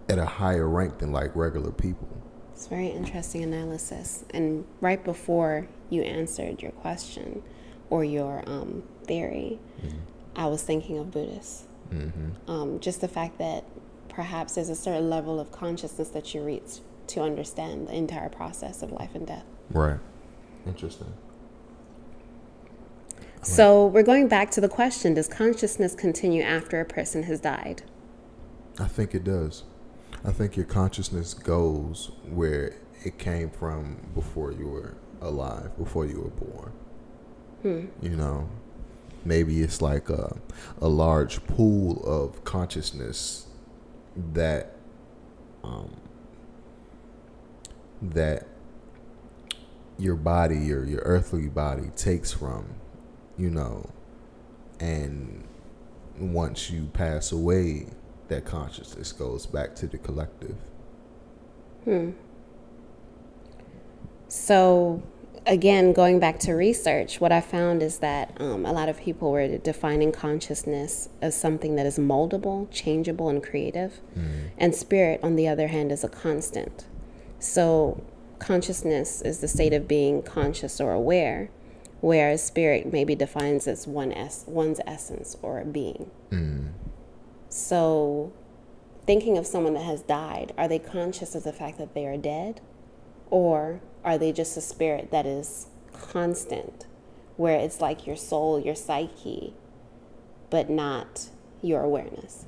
at 0.09 0.19
a 0.19 0.25
higher 0.25 0.67
rank 0.67 0.99
than 0.99 1.11
like 1.11 1.35
regular 1.35 1.71
people. 1.71 2.07
It's 2.53 2.67
very 2.67 2.87
interesting 2.87 3.43
analysis. 3.43 4.25
And 4.31 4.65
right 4.81 5.03
before 5.03 5.67
you 5.89 6.03
answered 6.03 6.61
your 6.61 6.71
question 6.71 7.41
or 7.89 8.03
your 8.03 8.43
um, 8.45 8.83
theory, 9.05 9.59
mm-hmm. 9.81 9.97
I 10.35 10.47
was 10.47 10.61
thinking 10.61 10.97
of 10.97 11.11
Buddhists. 11.11 11.63
Mm-hmm. 11.93 12.49
Um, 12.49 12.79
just 12.79 13.01
the 13.01 13.07
fact 13.07 13.37
that 13.39 13.63
perhaps 14.09 14.55
there's 14.55 14.69
a 14.69 14.75
certain 14.75 15.09
level 15.09 15.39
of 15.39 15.51
consciousness 15.51 16.09
that 16.09 16.33
you 16.33 16.43
reach 16.43 16.79
to 17.07 17.21
understand 17.21 17.87
the 17.87 17.95
entire 17.95 18.29
process 18.29 18.81
of 18.81 18.91
life 18.91 19.15
and 19.15 19.27
death. 19.27 19.45
Right. 19.69 19.99
Interesting. 20.65 21.13
So 23.45 23.85
we're 23.85 24.03
going 24.03 24.27
back 24.27 24.49
to 24.51 24.61
the 24.61 24.69
question 24.69 25.13
Does 25.13 25.27
consciousness 25.27 25.93
continue 25.93 26.41
after 26.41 26.79
a 26.79 26.85
person 26.85 27.23
has 27.23 27.39
died? 27.39 27.83
I 28.79 28.87
think 28.87 29.13
it 29.13 29.23
does. 29.23 29.63
I 30.23 30.31
think 30.31 30.57
your 30.57 30.65
consciousness 30.65 31.33
goes 31.35 32.11
where 32.27 32.75
it 33.03 33.19
came 33.19 33.51
from 33.51 33.97
before 34.15 34.51
you 34.51 34.67
were 34.67 34.95
alive, 35.21 35.77
before 35.77 36.07
you 36.07 36.21
were 36.21 36.29
born. 36.29 36.71
Hmm. 37.61 38.05
You 38.05 38.15
know, 38.15 38.49
maybe 39.23 39.61
it's 39.61 39.81
like 39.81 40.09
a, 40.09 40.37
a 40.81 40.87
large 40.87 41.45
pool 41.45 42.03
of 42.03 42.43
consciousness 42.43 43.45
that 44.33 44.75
um, 45.63 45.95
that 48.01 48.47
your 49.97 50.15
body 50.15 50.71
or 50.73 50.83
your 50.83 51.01
earthly 51.01 51.47
body 51.47 51.89
takes 51.95 52.31
from 52.31 52.75
you 53.37 53.49
know, 53.49 53.89
and 54.79 55.43
once 56.17 56.69
you 56.69 56.85
pass 56.93 57.31
away, 57.31 57.87
that 58.27 58.45
consciousness 58.45 59.11
goes 59.11 59.45
back 59.45 59.75
to 59.75 59.87
the 59.87 59.97
collective. 59.97 60.55
Hmm. 61.83 62.11
So, 64.27 65.03
again, 65.45 65.93
going 65.93 66.19
back 66.19 66.39
to 66.39 66.53
research, 66.53 67.21
what 67.21 67.31
I 67.31 67.41
found 67.41 67.83
is 67.83 67.99
that 67.99 68.35
um, 68.39 68.65
a 68.65 68.73
lot 68.73 68.89
of 68.89 68.99
people 68.99 69.31
were 69.31 69.57
defining 69.57 70.11
consciousness 70.11 71.09
as 71.21 71.39
something 71.39 71.75
that 71.75 71.85
is 71.85 71.99
moldable, 71.99 72.69
changeable, 72.71 73.29
and 73.29 73.43
creative, 73.43 74.01
mm. 74.17 74.49
and 74.57 74.73
spirit, 74.73 75.19
on 75.21 75.35
the 75.35 75.47
other 75.47 75.67
hand, 75.67 75.91
is 75.91 76.03
a 76.03 76.09
constant. 76.09 76.85
So, 77.39 78.03
consciousness 78.39 79.21
is 79.21 79.39
the 79.39 79.47
state 79.47 79.73
of 79.73 79.87
being 79.87 80.23
conscious 80.23 80.81
or 80.81 80.91
aware 80.91 81.49
whereas 82.05 82.43
spirit 82.43 82.93
maybe 82.93 83.15
defines 83.15 83.67
as 83.67 83.87
one 83.87 84.11
es- 84.11 84.43
one's 84.45 84.79
essence 84.85 85.35
or 85.41 85.59
a 85.59 85.65
being. 85.65 86.11
Mm. 86.29 86.67
So, 87.49 88.31
thinking 89.07 89.39
of 89.39 89.47
someone 89.47 89.73
that 89.73 89.85
has 89.85 90.03
died, 90.03 90.53
are 90.55 90.67
they 90.67 90.77
conscious 90.77 91.33
of 91.33 91.43
the 91.43 91.51
fact 91.51 91.79
that 91.79 91.95
they 91.95 92.05
are 92.05 92.15
dead? 92.15 92.61
Or 93.31 93.81
are 94.03 94.19
they 94.19 94.31
just 94.31 94.55
a 94.55 94.61
spirit 94.61 95.09
that 95.09 95.25
is 95.25 95.65
constant, 95.93 96.85
where 97.37 97.57
it's 97.57 97.81
like 97.81 98.05
your 98.05 98.17
soul, 98.17 98.59
your 98.59 98.75
psyche, 98.75 99.55
but 100.51 100.69
not 100.69 101.29
your 101.63 101.81
awareness? 101.81 102.45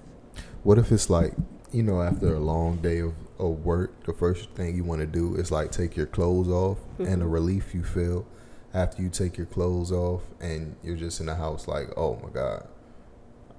What 0.62 0.78
if 0.78 0.92
it's 0.92 1.10
like, 1.10 1.34
you 1.72 1.82
know, 1.82 2.04
after 2.04 2.36
a 2.36 2.40
long 2.40 2.78
day 2.78 3.00
of, 3.00 3.16
of 3.40 3.66
work, 3.66 4.04
the 4.04 4.14
first 4.14 4.52
thing 4.52 4.76
you 4.76 4.84
want 4.84 5.02
to 5.02 5.08
do 5.08 5.34
is 5.34 5.50
like 5.50 5.72
take 5.72 5.98
your 5.98 6.06
clothes 6.06 6.48
off 6.48 6.78
mm-hmm. 6.78 7.06
and 7.06 7.24
the 7.24 7.28
relief 7.28 7.74
you 7.74 7.84
feel 7.84 8.28
after 8.74 9.02
you 9.02 9.10
take 9.10 9.38
your 9.38 9.46
clothes 9.46 9.92
off 9.92 10.24
and 10.40 10.76
you're 10.84 10.96
just 10.96 11.20
in 11.20 11.26
the 11.26 11.36
house 11.36 11.68
like, 11.68 11.90
oh 11.98 12.20
my 12.22 12.30
God, 12.30 12.68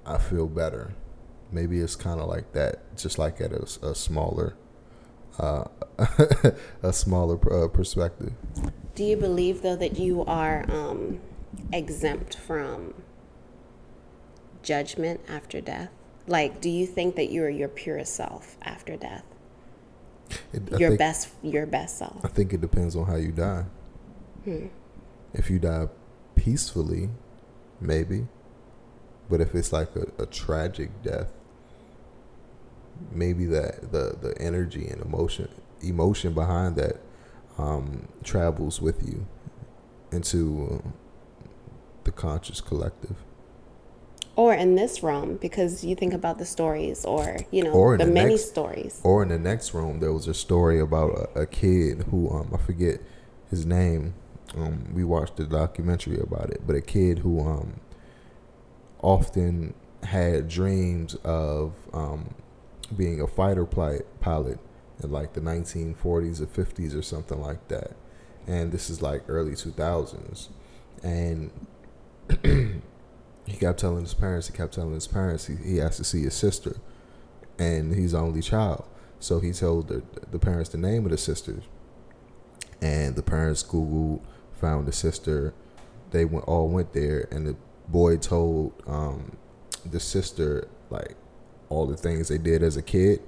I 0.06 0.18
feel 0.18 0.46
better. 0.46 0.94
Maybe 1.50 1.80
it's 1.80 1.96
kind 1.96 2.20
of 2.20 2.28
like 2.28 2.52
that, 2.52 2.96
just 2.96 3.18
like 3.18 3.40
at 3.40 3.52
a, 3.52 3.66
a 3.82 3.94
smaller, 3.94 4.54
uh, 5.38 5.64
a 6.82 6.92
smaller 6.92 7.38
uh, 7.52 7.68
perspective. 7.68 8.32
Do 8.94 9.04
you 9.04 9.16
believe 9.16 9.62
though 9.62 9.76
that 9.76 9.98
you 9.98 10.24
are 10.24 10.64
um, 10.70 11.20
exempt 11.72 12.36
from 12.36 12.94
judgment 14.62 15.20
after 15.28 15.60
death? 15.60 15.90
Like, 16.26 16.60
do 16.60 16.68
you 16.68 16.86
think 16.86 17.16
that 17.16 17.30
you 17.30 17.42
are 17.44 17.48
your 17.50 17.68
purest 17.68 18.14
self 18.14 18.58
after 18.62 18.96
death? 18.96 19.24
It, 20.52 20.78
your 20.78 20.90
think, 20.90 20.98
best, 20.98 21.28
your 21.42 21.64
best 21.64 21.96
self. 21.98 22.22
I 22.22 22.28
think 22.28 22.52
it 22.52 22.60
depends 22.60 22.94
on 22.94 23.06
how 23.06 23.16
you 23.16 23.32
die. 23.32 23.64
Hmm. 24.44 24.66
If 25.38 25.48
you 25.48 25.58
die 25.58 25.88
peacefully, 26.34 27.08
maybe. 27.80 28.26
But 29.30 29.40
if 29.40 29.54
it's 29.54 29.72
like 29.72 29.88
a, 29.96 30.22
a 30.22 30.26
tragic 30.26 31.02
death, 31.02 31.32
maybe 33.12 33.46
that 33.46 33.92
the, 33.92 34.16
the 34.20 34.34
energy 34.40 34.86
and 34.88 35.00
emotion 35.00 35.48
emotion 35.80 36.34
behind 36.34 36.74
that 36.74 36.96
um, 37.56 38.08
travels 38.24 38.80
with 38.80 39.06
you 39.06 39.26
into 40.10 40.82
uh, 40.84 40.88
the 42.04 42.10
conscious 42.10 42.60
collective 42.60 43.16
or 44.34 44.54
in 44.54 44.74
this 44.74 45.02
room 45.02 45.36
because 45.36 45.84
you 45.84 45.94
think 45.94 46.12
about 46.12 46.38
the 46.38 46.44
stories 46.44 47.04
or 47.04 47.36
you 47.52 47.62
know 47.62 47.96
the, 47.96 48.04
the, 48.04 48.10
many 48.10 48.30
next, 48.30 48.48
stories 48.48 49.00
or 49.04 49.22
in 49.22 49.28
the 49.28 49.38
next 49.38 49.74
room 49.74 50.00
there 50.00 50.12
was 50.12 50.26
a 50.26 50.34
story 50.34 50.80
about 50.80 51.10
a, 51.10 51.42
a 51.42 51.46
kid 51.46 52.04
who 52.10 52.28
um, 52.30 52.50
i 52.52 52.56
forget 52.56 53.00
his 53.50 53.64
name 53.64 54.14
um, 54.56 54.92
we 54.94 55.04
watched 55.04 55.38
a 55.40 55.44
documentary 55.44 56.18
about 56.18 56.50
it, 56.50 56.62
but 56.66 56.76
a 56.76 56.80
kid 56.80 57.20
who 57.20 57.40
um, 57.40 57.80
often 59.00 59.74
had 60.02 60.48
dreams 60.48 61.14
of 61.24 61.72
um, 61.92 62.34
being 62.96 63.20
a 63.20 63.26
fighter 63.26 63.64
pilot 63.64 64.58
in 65.02 65.10
like 65.10 65.34
the 65.34 65.40
1940s 65.40 66.40
or 66.40 66.46
50s 66.46 66.98
or 66.98 67.02
something 67.02 67.40
like 67.40 67.68
that. 67.68 67.92
And 68.46 68.72
this 68.72 68.88
is 68.88 69.02
like 69.02 69.22
early 69.28 69.52
2000s. 69.52 70.48
And 71.02 71.50
he 73.48 73.56
kept 73.56 73.80
telling 73.80 74.02
his 74.02 74.14
parents. 74.14 74.48
He 74.48 74.52
kept 74.52 74.74
telling 74.74 74.94
his 74.94 75.06
parents 75.06 75.46
he, 75.46 75.56
he 75.56 75.76
has 75.78 75.96
to 75.96 76.04
see 76.04 76.22
his 76.22 76.34
sister, 76.34 76.76
and 77.58 77.94
he's 77.94 78.12
the 78.12 78.18
only 78.18 78.42
child. 78.42 78.86
So 79.20 79.40
he 79.40 79.52
told 79.52 79.88
the 79.88 80.02
the 80.30 80.38
parents 80.38 80.70
the 80.70 80.78
name 80.78 81.04
of 81.04 81.10
the 81.10 81.18
sisters, 81.18 81.64
and 82.80 83.16
the 83.16 83.22
parents 83.22 83.62
googled, 83.62 84.20
found 84.60 84.86
the 84.86 84.92
sister. 84.92 85.54
They 86.10 86.24
went 86.24 86.46
all 86.46 86.68
went 86.68 86.92
there, 86.92 87.28
and 87.30 87.46
the 87.46 87.56
boy 87.88 88.16
told 88.16 88.72
um, 88.86 89.36
the 89.84 90.00
sister 90.00 90.68
like 90.90 91.16
all 91.68 91.86
the 91.86 91.96
things 91.96 92.28
they 92.28 92.38
did 92.38 92.62
as 92.62 92.76
a 92.76 92.82
kid. 92.82 93.20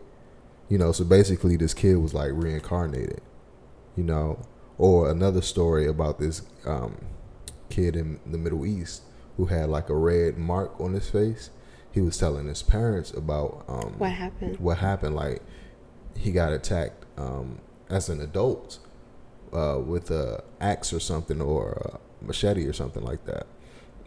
You 0.69 0.79
know, 0.79 0.93
so 0.93 1.05
basically 1.05 1.57
this 1.57 1.75
kid 1.75 1.97
was 1.97 2.15
like 2.15 2.31
reincarnated. 2.33 3.21
You 3.97 4.05
know, 4.05 4.41
or 4.79 5.11
another 5.11 5.43
story 5.43 5.87
about 5.87 6.19
this 6.19 6.43
um, 6.65 7.05
kid 7.69 7.97
in 7.97 8.19
the 8.25 8.39
Middle 8.39 8.65
East 8.65 9.03
who 9.37 9.47
had 9.47 9.69
like 9.69 9.89
a 9.89 9.95
red 9.95 10.39
mark 10.39 10.79
on 10.81 10.93
his 10.93 11.09
face. 11.09 11.51
He 11.93 12.01
was 12.01 12.17
telling 12.17 12.47
his 12.47 12.63
parents 12.63 13.11
about 13.11 13.65
um, 13.69 13.95
what 13.99 14.13
happened. 14.13 14.59
What 14.59 14.79
happened? 14.79 15.17
Like 15.17 15.43
he 16.17 16.31
got 16.31 16.53
attacked 16.53 17.05
um, 17.17 17.61
as 17.89 18.09
an 18.09 18.21
adult 18.21 18.79
uh, 19.53 19.79
with 19.79 20.11
a 20.11 20.43
axe 20.61 20.93
or 20.93 21.01
something 21.01 21.41
or 21.41 21.99
a 22.23 22.25
machete 22.25 22.67
or 22.67 22.73
something 22.73 23.05
like 23.05 23.25
that, 23.27 23.47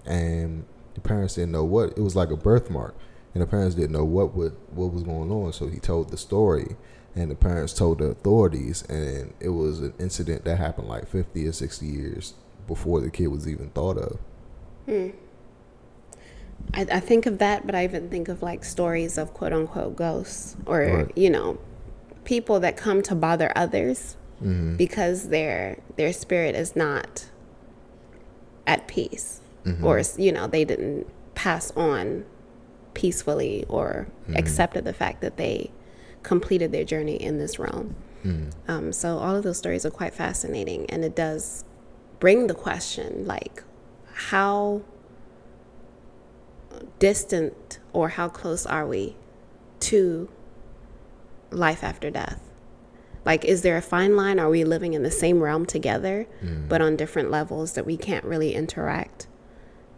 and 0.06 0.66
the 0.94 1.02
parents 1.02 1.36
didn't 1.36 1.52
know 1.52 1.64
what 1.64 1.90
it 1.98 2.02
was 2.02 2.16
like 2.16 2.30
a 2.30 2.38
birthmark, 2.38 2.96
and 3.34 3.42
the 3.42 3.48
parents 3.48 3.76
didn't 3.76 3.92
know 3.92 4.06
what 4.06 4.36
would, 4.36 4.56
what 4.72 4.94
was 4.94 5.04
going 5.04 5.32
on. 5.32 5.54
So 5.54 5.68
he 5.68 5.80
told 5.80 6.10
the 6.10 6.18
story, 6.18 6.76
and 7.16 7.32
the 7.32 7.36
parents 7.36 7.74
told 7.74 8.00
the 8.00 8.06
authorities, 8.06 8.84
and 8.84 9.34
it 9.40 9.50
was 9.50 9.80
an 9.80 9.94
incident 10.00 10.46
that 10.46 10.58
happened 10.58 10.88
like 10.88 11.08
fifty 11.08 11.48
or 11.48 11.52
sixty 11.52 11.88
years 11.88 12.34
before 12.68 13.02
the 13.02 13.10
kid 13.10 13.28
was 13.28 13.48
even 13.48 13.70
thought 13.70 13.98
of. 13.98 14.20
Hmm. 14.86 15.10
I, 16.74 16.82
I 16.82 17.00
think 17.00 17.26
of 17.26 17.40
that, 17.40 17.66
but 17.66 17.76
I 17.76 17.84
even 17.84 18.10
think 18.10 18.30
of 18.30 18.42
like 18.42 18.64
stories 18.64 19.18
of 19.18 19.34
quote 19.34 19.52
unquote 19.52 19.96
ghosts 19.96 20.56
or, 20.66 20.80
right. 20.80 21.18
you 21.18 21.30
know, 21.30 21.58
people 22.24 22.60
that 22.62 22.78
come 22.78 23.02
to 23.04 23.16
bother 23.16 23.52
others 23.56 24.16
mm-hmm. 24.44 24.76
because 24.76 25.30
their 25.30 25.80
their 25.96 26.14
spirit 26.14 26.56
is 26.56 26.76
not 26.76 27.30
at 28.68 28.88
peace 28.88 29.42
mm-hmm. 29.66 29.84
or 29.84 30.02
you 30.18 30.32
know 30.32 30.48
they 30.48 30.66
didn't 30.66 31.08
pass 31.36 31.72
on 31.72 32.26
peacefully 32.94 33.66
or 33.68 34.08
mm-hmm. 34.24 34.36
accepted 34.36 34.84
the 34.86 34.94
fact 34.94 35.22
that 35.22 35.38
they 35.38 35.72
completed 36.22 36.72
their 36.72 36.86
journey 36.86 37.16
in 37.16 37.38
this 37.38 37.58
realm 37.60 37.96
mm-hmm. 38.24 38.50
um, 38.72 38.94
so 38.94 39.18
all 39.18 39.36
of 39.36 39.44
those 39.44 39.58
stories 39.58 39.86
are 39.86 39.92
quite 39.92 40.14
fascinating 40.14 40.86
and 40.90 41.04
it 41.04 41.16
does 41.16 41.66
bring 42.20 42.48
the 42.48 42.54
question 42.54 43.26
like 43.26 43.64
how 44.14 44.82
distant 47.00 47.80
or 47.92 48.10
how 48.10 48.30
close 48.30 48.66
are 48.66 48.88
we 48.88 49.16
to 49.80 50.30
life 51.52 51.84
after 51.84 52.10
death? 52.10 52.40
Like, 53.26 53.46
is 53.46 53.62
there 53.62 53.78
a 53.78 53.82
fine 53.82 54.16
line? 54.16 54.40
Are 54.40 54.50
we 54.50 54.64
living 54.64 54.94
in 54.94 55.04
the 55.04 55.12
same 55.12 55.42
realm 55.42 55.66
together, 55.66 56.28
mm. 56.44 56.68
but 56.68 56.82
on 56.82 56.96
different 56.96 57.32
levels 57.32 57.74
that 57.74 57.86
we 57.86 57.96
can't 57.96 58.26
really 58.26 58.54
interact 58.54 59.28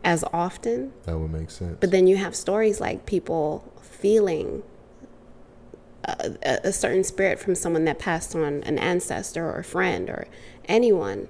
as 0.03 0.23
often? 0.31 0.93
That 1.03 1.17
would 1.17 1.31
make 1.31 1.49
sense. 1.49 1.77
But 1.79 1.91
then 1.91 2.07
you 2.07 2.17
have 2.17 2.35
stories 2.35 2.79
like 2.79 3.05
people 3.05 3.71
feeling 3.81 4.63
a, 6.03 6.59
a, 6.65 6.71
certain 6.71 7.03
spirit 7.03 7.39
from 7.39 7.55
someone 7.55 7.85
that 7.85 7.97
passed 7.97 8.35
on 8.35 8.61
an 8.63 8.77
ancestor 8.77 9.43
or 9.49 9.59
a 9.59 9.63
friend 9.63 10.09
or 10.09 10.27
anyone, 10.65 11.29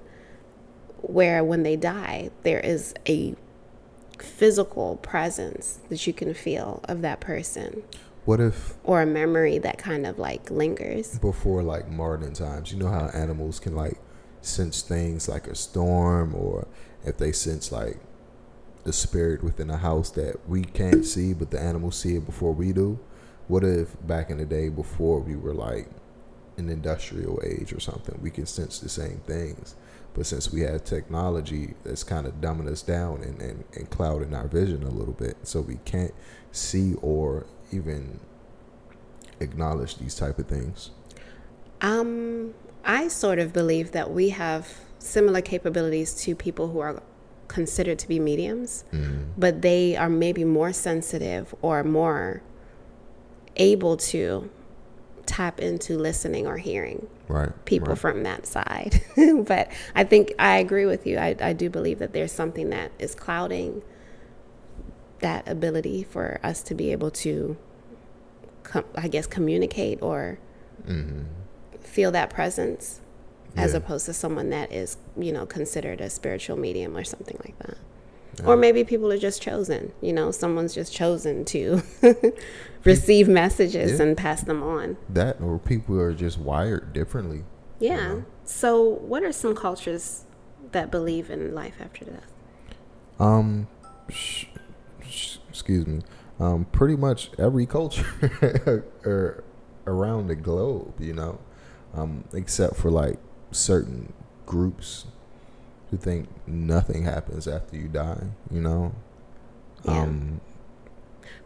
where 1.00 1.42
when 1.42 1.62
they 1.62 1.76
die, 1.76 2.30
there 2.42 2.60
is 2.60 2.92
a 3.08 3.34
physical 4.18 4.96
presence 4.96 5.80
that 5.88 6.06
you 6.06 6.12
can 6.12 6.34
feel 6.34 6.80
of 6.84 7.02
that 7.02 7.20
person. 7.20 7.82
What 8.26 8.40
if 8.40 8.74
or 8.82 9.02
a 9.02 9.06
memory 9.06 9.58
that 9.58 9.78
kind 9.78 10.04
of 10.04 10.18
like 10.18 10.50
lingers 10.50 11.16
before 11.20 11.62
like 11.62 11.88
modern 11.88 12.34
times? 12.34 12.72
You 12.72 12.78
know 12.80 12.88
how 12.88 13.06
animals 13.14 13.60
can 13.60 13.76
like 13.76 13.98
sense 14.40 14.82
things 14.82 15.28
like 15.28 15.46
a 15.46 15.54
storm, 15.54 16.34
or 16.34 16.66
if 17.04 17.18
they 17.18 17.30
sense 17.30 17.70
like 17.70 18.00
the 18.82 18.92
spirit 18.92 19.44
within 19.44 19.70
a 19.70 19.76
house 19.76 20.10
that 20.10 20.48
we 20.48 20.62
can't 20.62 21.04
see, 21.04 21.34
but 21.34 21.52
the 21.52 21.60
animals 21.60 22.00
see 22.00 22.16
it 22.16 22.26
before 22.26 22.52
we 22.52 22.72
do. 22.72 22.98
What 23.46 23.62
if 23.62 23.96
back 24.04 24.28
in 24.28 24.38
the 24.38 24.44
day, 24.44 24.70
before 24.70 25.20
we 25.20 25.36
were 25.36 25.54
like 25.54 25.88
an 26.56 26.68
industrial 26.68 27.40
age 27.44 27.72
or 27.72 27.78
something, 27.78 28.18
we 28.20 28.32
can 28.32 28.46
sense 28.46 28.80
the 28.80 28.88
same 28.88 29.20
things? 29.24 29.76
But 30.14 30.26
since 30.26 30.52
we 30.52 30.62
have 30.62 30.82
technology 30.82 31.74
that's 31.84 32.02
kind 32.02 32.26
of 32.26 32.40
dumbing 32.40 32.68
us 32.68 32.82
down 32.82 33.22
and, 33.22 33.40
and, 33.40 33.64
and 33.74 33.88
clouding 33.88 34.34
our 34.34 34.48
vision 34.48 34.82
a 34.82 34.90
little 34.90 35.14
bit, 35.14 35.36
so 35.44 35.60
we 35.60 35.78
can't 35.84 36.14
see 36.50 36.94
or 37.02 37.46
even 37.72 38.20
acknowledge 39.40 39.96
these 39.96 40.14
type 40.14 40.38
of 40.38 40.46
things? 40.46 40.90
Um, 41.80 42.54
I 42.84 43.08
sort 43.08 43.38
of 43.38 43.52
believe 43.52 43.92
that 43.92 44.10
we 44.10 44.30
have 44.30 44.80
similar 44.98 45.40
capabilities 45.40 46.14
to 46.22 46.34
people 46.34 46.68
who 46.68 46.80
are 46.80 47.02
considered 47.48 47.98
to 48.00 48.08
be 48.08 48.18
mediums, 48.18 48.84
mm-hmm. 48.92 49.24
but 49.36 49.62
they 49.62 49.96
are 49.96 50.08
maybe 50.08 50.44
more 50.44 50.72
sensitive 50.72 51.54
or 51.62 51.84
more 51.84 52.42
able 53.56 53.96
to 53.96 54.50
tap 55.26 55.60
into 55.60 55.98
listening 55.98 56.46
or 56.46 56.56
hearing 56.56 57.08
right, 57.28 57.50
people 57.64 57.88
right. 57.88 57.98
from 57.98 58.22
that 58.22 58.46
side. 58.46 59.02
but 59.44 59.70
I 59.94 60.04
think 60.04 60.32
I 60.38 60.58
agree 60.58 60.86
with 60.86 61.06
you. 61.06 61.18
I, 61.18 61.36
I 61.40 61.52
do 61.52 61.68
believe 61.68 61.98
that 61.98 62.12
there's 62.12 62.32
something 62.32 62.70
that 62.70 62.92
is 62.98 63.14
clouding 63.14 63.82
that 65.20 65.48
ability 65.48 66.02
for 66.04 66.40
us 66.42 66.62
to 66.62 66.74
be 66.74 66.92
able 66.92 67.10
to, 67.10 67.56
com- 68.62 68.84
I 68.94 69.08
guess, 69.08 69.26
communicate 69.26 70.02
or 70.02 70.38
mm-hmm. 70.86 71.22
feel 71.80 72.10
that 72.12 72.30
presence, 72.30 73.00
yeah. 73.54 73.62
as 73.62 73.74
opposed 73.74 74.06
to 74.06 74.12
someone 74.12 74.50
that 74.50 74.72
is, 74.72 74.96
you 75.16 75.32
know, 75.32 75.46
considered 75.46 76.00
a 76.00 76.10
spiritual 76.10 76.56
medium 76.56 76.96
or 76.96 77.04
something 77.04 77.38
like 77.44 77.58
that. 77.60 77.78
Yeah. 78.38 78.46
Or 78.46 78.56
maybe 78.56 78.84
people 78.84 79.10
are 79.10 79.18
just 79.18 79.40
chosen. 79.40 79.92
You 80.02 80.12
know, 80.12 80.30
someone's 80.30 80.74
just 80.74 80.92
chosen 80.92 81.44
to 81.46 81.82
receive 82.84 83.28
messages 83.28 83.98
yeah. 83.98 84.04
and 84.04 84.16
pass 84.16 84.42
them 84.42 84.62
on. 84.62 84.98
That, 85.08 85.40
or 85.40 85.58
people 85.58 85.98
are 85.98 86.12
just 86.12 86.38
wired 86.38 86.92
differently. 86.92 87.44
Yeah. 87.78 87.90
You 87.90 87.96
know? 87.96 88.24
So, 88.44 88.82
what 88.82 89.22
are 89.22 89.32
some 89.32 89.54
cultures 89.54 90.24
that 90.72 90.90
believe 90.90 91.30
in 91.30 91.54
life 91.54 91.76
after 91.80 92.04
death? 92.04 92.32
Um, 93.18 93.68
excuse 95.48 95.86
me, 95.86 96.02
um, 96.38 96.66
pretty 96.66 96.96
much 96.96 97.30
every 97.38 97.66
culture 97.66 98.84
er, 99.04 99.44
around 99.86 100.28
the 100.28 100.34
globe, 100.34 100.94
you 101.00 101.12
know, 101.12 101.38
um, 101.94 102.24
except 102.32 102.76
for 102.76 102.90
like 102.90 103.18
certain 103.50 104.12
groups 104.44 105.06
who 105.90 105.96
think 105.96 106.28
nothing 106.46 107.04
happens 107.04 107.46
after 107.46 107.76
you 107.76 107.88
die, 107.88 108.24
you 108.50 108.60
know. 108.60 108.94
Yeah. 109.84 110.02
Um, 110.02 110.40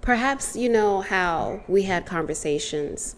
Perhaps 0.00 0.56
you 0.56 0.68
know 0.68 1.02
how 1.02 1.62
we 1.68 1.82
had 1.82 2.06
conversations 2.06 3.16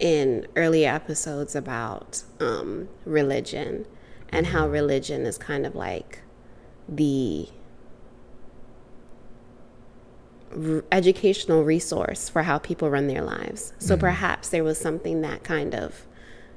in 0.00 0.46
earlier 0.56 0.90
episodes 0.90 1.54
about 1.54 2.22
um, 2.40 2.88
religion 3.04 3.86
and 4.30 4.48
how 4.48 4.64
mm-hmm. 4.64 4.72
religion 4.72 5.26
is 5.26 5.38
kind 5.38 5.64
of 5.64 5.74
like 5.74 6.20
the 6.88 7.48
educational 10.92 11.64
resource 11.64 12.28
for 12.28 12.42
how 12.42 12.58
people 12.58 12.90
run 12.90 13.06
their 13.06 13.22
lives. 13.22 13.72
So 13.78 13.94
mm-hmm. 13.94 14.00
perhaps 14.00 14.48
there 14.48 14.64
was 14.64 14.78
something 14.78 15.20
that 15.22 15.44
kind 15.44 15.74
of 15.74 16.06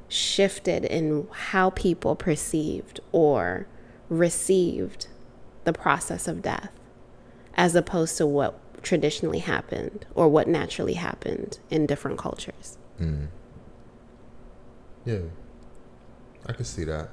shifted 0.09 0.85
in 0.85 1.27
how 1.31 1.71
people 1.71 2.15
perceived 2.15 2.99
or 3.11 3.67
received 4.09 5.07
the 5.63 5.73
process 5.73 6.27
of 6.27 6.41
death 6.41 6.71
as 7.55 7.75
opposed 7.75 8.17
to 8.17 8.25
what 8.25 8.59
traditionally 8.83 9.39
happened 9.39 10.05
or 10.15 10.29
what 10.29 10.47
naturally 10.47 10.93
happened 10.93 11.59
in 11.69 11.85
different 11.85 12.17
cultures. 12.17 12.77
Mm. 13.01 13.27
Yeah. 15.05 15.19
I 16.45 16.53
can 16.53 16.65
see 16.65 16.83
that. 16.85 17.09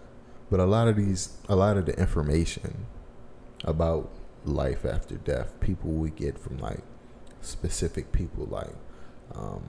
But 0.51 0.61
a 0.61 0.67
lot 0.67 0.89
of 0.89 0.97
these 0.97 1.37
a 1.49 1.57
lot 1.57 1.77
of 1.77 1.87
the 1.87 1.99
information 1.99 2.87
about 3.65 4.11
life 4.45 4.85
after 4.85 5.17
death 5.17 5.59
people 5.61 5.91
we 5.91 6.11
get 6.11 6.39
from 6.39 6.59
like 6.59 6.83
specific 7.41 8.13
people 8.13 8.47
like 8.47 8.75
um, 9.35 9.63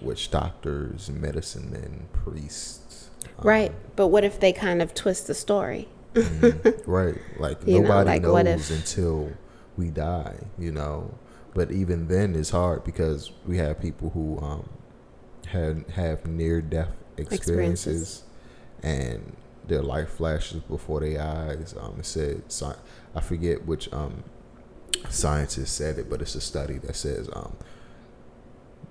witch 0.00 0.30
doctors, 0.30 1.10
medicine 1.10 1.70
men, 1.70 2.08
priests. 2.12 3.10
Um, 3.38 3.46
right. 3.46 3.72
But 3.96 4.08
what 4.08 4.24
if 4.24 4.40
they 4.40 4.52
kind 4.52 4.82
of 4.82 4.94
twist 4.94 5.26
the 5.26 5.34
story? 5.34 5.88
mm, 6.14 6.82
right. 6.86 7.16
Like 7.38 7.66
nobody 7.66 8.20
know, 8.20 8.32
like 8.32 8.44
knows 8.44 8.70
until 8.70 9.32
we 9.76 9.90
die, 9.90 10.36
you 10.58 10.72
know. 10.72 11.14
But 11.54 11.72
even 11.72 12.08
then 12.08 12.34
it's 12.34 12.50
hard 12.50 12.84
because 12.84 13.32
we 13.46 13.56
have 13.58 13.80
people 13.80 14.10
who 14.10 14.38
um, 14.40 14.68
had 15.46 15.84
have 15.94 16.26
near 16.26 16.60
death 16.60 16.90
experiences, 17.16 18.22
experiences, 18.22 18.22
and 18.82 19.36
their 19.66 19.82
life 19.82 20.10
flashes 20.10 20.60
before 20.60 21.00
their 21.00 21.20
eyes. 21.20 21.74
Um, 21.78 21.96
it 21.98 22.06
said 22.06 22.42
I 23.16 23.20
forget 23.20 23.64
which 23.64 23.90
um, 23.94 24.22
scientists 25.08 25.72
said 25.72 25.98
it, 25.98 26.10
but 26.10 26.20
it's 26.20 26.34
a 26.34 26.40
study 26.40 26.76
that 26.78 26.94
says 26.94 27.30
um, 27.32 27.56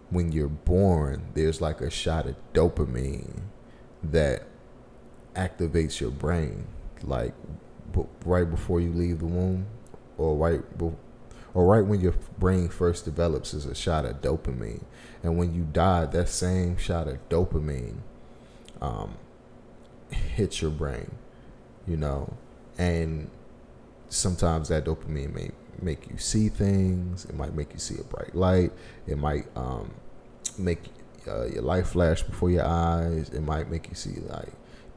when 0.10 0.32
you're 0.32 0.48
born, 0.48 1.28
there's 1.36 1.62
like 1.62 1.80
a 1.80 1.92
shot 1.92 2.26
of 2.26 2.36
dopamine 2.52 3.42
that 4.04 4.48
activates 5.36 6.00
your 6.00 6.10
brain, 6.10 6.66
like 7.04 7.34
b- 7.94 8.06
right 8.26 8.50
before 8.50 8.82
you 8.82 8.92
leave 8.92 9.20
the 9.20 9.26
womb, 9.26 9.68
or 10.18 10.36
right, 10.36 10.62
or 11.54 11.66
right 11.66 11.86
when 11.86 12.02
your 12.02 12.16
brain 12.40 12.68
first 12.68 13.06
develops, 13.06 13.54
is 13.54 13.66
a 13.66 13.76
shot 13.76 14.06
of 14.06 14.22
dopamine, 14.22 14.84
and 15.22 15.38
when 15.38 15.54
you 15.54 15.68
die, 15.72 16.06
that 16.06 16.30
same 16.30 16.78
shot 16.78 17.08
of 17.08 17.30
dopamine 17.30 17.98
um, 18.82 19.18
hits 20.10 20.64
your 20.64 20.72
brain, 20.72 21.12
you 21.88 21.98
know, 21.98 22.34
and 22.78 23.30
sometimes 24.10 24.70
that 24.70 24.86
dopamine 24.86 25.34
may 25.34 25.52
make 25.82 26.10
you 26.10 26.18
see 26.18 26.50
things. 26.50 27.26
It 27.26 27.36
might 27.36 27.54
make 27.54 27.74
you 27.74 27.80
see 27.80 27.96
a 28.00 28.04
bright 28.04 28.36
light. 28.36 28.72
It 29.08 29.18
might 29.18 29.46
um, 29.56 29.94
make 30.58 30.80
uh, 31.28 31.46
your 31.46 31.64
life 31.64 31.90
flash 31.90 32.24
before 32.24 32.50
your 32.50 32.66
eyes. 32.66 33.30
It 33.30 33.42
might 33.42 33.70
make 33.70 33.90
you 33.90 33.96
see 33.96 34.20
like 34.28 34.52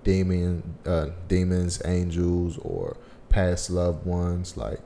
demon, 0.05 0.79
uh, 0.87 1.09
demons, 1.27 1.83
angels, 1.85 2.59
or 2.59 2.97
past 3.29 3.71
loved 3.71 4.07
ones. 4.07 4.57
Like 4.57 4.81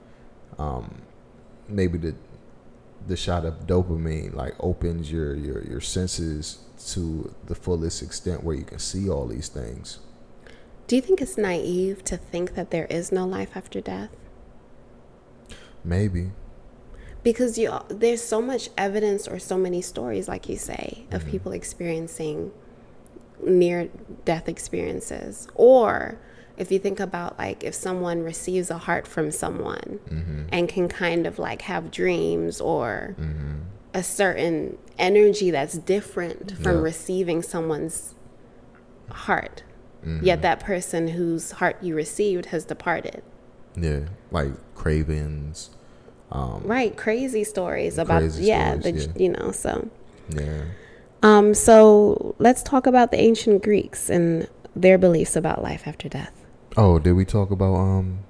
um, 0.59 1.03
maybe 1.69 1.99
the 1.99 2.15
the 3.09 3.17
shot 3.17 3.45
of 3.45 3.67
dopamine 3.67 4.33
like 4.35 4.55
opens 4.61 5.11
your 5.11 5.35
your 5.35 5.65
your 5.65 5.81
senses 5.81 6.59
to 6.87 7.35
the 7.47 7.55
fullest 7.55 8.03
extent 8.03 8.45
where 8.45 8.55
you 8.55 8.65
can 8.65 8.79
see 8.79 9.09
all 9.09 9.27
these 9.27 9.49
things. 9.49 9.99
Do 10.93 10.97
you 10.97 11.01
think 11.01 11.23
it's 11.23 11.39
naive 11.39 12.05
to 12.05 12.19
think 12.19 12.55
that 12.55 12.71
there 12.71 12.85
is 12.85 13.11
no 13.11 13.27
life 13.27 13.57
after 13.57 13.81
death? 13.81 14.11
Maybe. 15.83 16.33
Because 17.23 17.57
you 17.57 17.73
there's 17.89 18.23
so 18.23 18.43
much 18.43 18.69
evidence 18.77 19.27
or 19.27 19.39
so 19.39 19.57
many 19.57 19.81
stories 19.81 20.29
like 20.29 20.51
you 20.51 20.59
say 20.59 21.07
of 21.11 21.23
mm-hmm. 21.23 21.31
people 21.31 21.53
experiencing 21.53 22.53
near 23.43 23.89
death 24.27 24.51
experiences 24.51 25.49
or 25.55 26.19
if 26.59 26.71
you 26.71 26.79
think 26.79 27.01
about 27.01 27.39
like 27.39 27.65
if 27.65 27.75
someone 27.75 28.23
receives 28.23 28.71
a 28.71 28.77
heart 28.77 29.07
from 29.07 29.31
someone 29.31 29.99
mm-hmm. 30.11 30.43
and 30.53 30.69
can 30.69 30.91
kind 30.91 31.27
of 31.27 31.39
like 31.39 31.63
have 31.63 31.91
dreams 31.91 32.61
or 32.61 33.17
mm-hmm. 33.19 33.61
a 33.95 34.03
certain 34.03 34.77
energy 34.99 35.51
that's 35.51 35.79
different 35.79 36.55
from 36.59 36.77
yeah. 36.77 36.83
receiving 36.83 37.43
someone's 37.43 38.15
heart 39.09 39.63
mm-hmm. 40.05 40.25
yet 40.25 40.43
that 40.43 40.61
person 40.61 41.09
whose 41.09 41.53
heart 41.53 41.77
you 41.83 41.95
received 41.95 42.47
has 42.47 42.65
departed 42.65 43.23
yeah 43.77 44.01
like 44.31 44.51
cravings 44.75 45.71
um, 46.31 46.63
right 46.65 46.97
crazy 46.97 47.45
stories 47.45 47.99
about 47.99 48.21
crazy 48.21 48.45
yeah, 48.45 48.79
stories, 48.79 49.07
the, 49.07 49.13
yeah 49.13 49.23
you 49.23 49.29
know 49.29 49.51
so 49.53 49.89
yeah 50.31 50.65
um 51.23 51.53
so 51.55 52.35
let's 52.39 52.63
talk 52.63 52.87
about 52.87 53.11
the 53.11 53.21
ancient 53.21 53.63
greeks 53.63 54.09
and 54.09 54.49
their 54.75 54.97
beliefs 54.97 55.37
about 55.37 55.63
life 55.63 55.87
after 55.87 56.09
death 56.09 56.43
Oh, 56.77 56.99
did 56.99 57.13
we 57.13 57.25
talk 57.25 57.51
about 57.51 57.75
um 57.75 58.21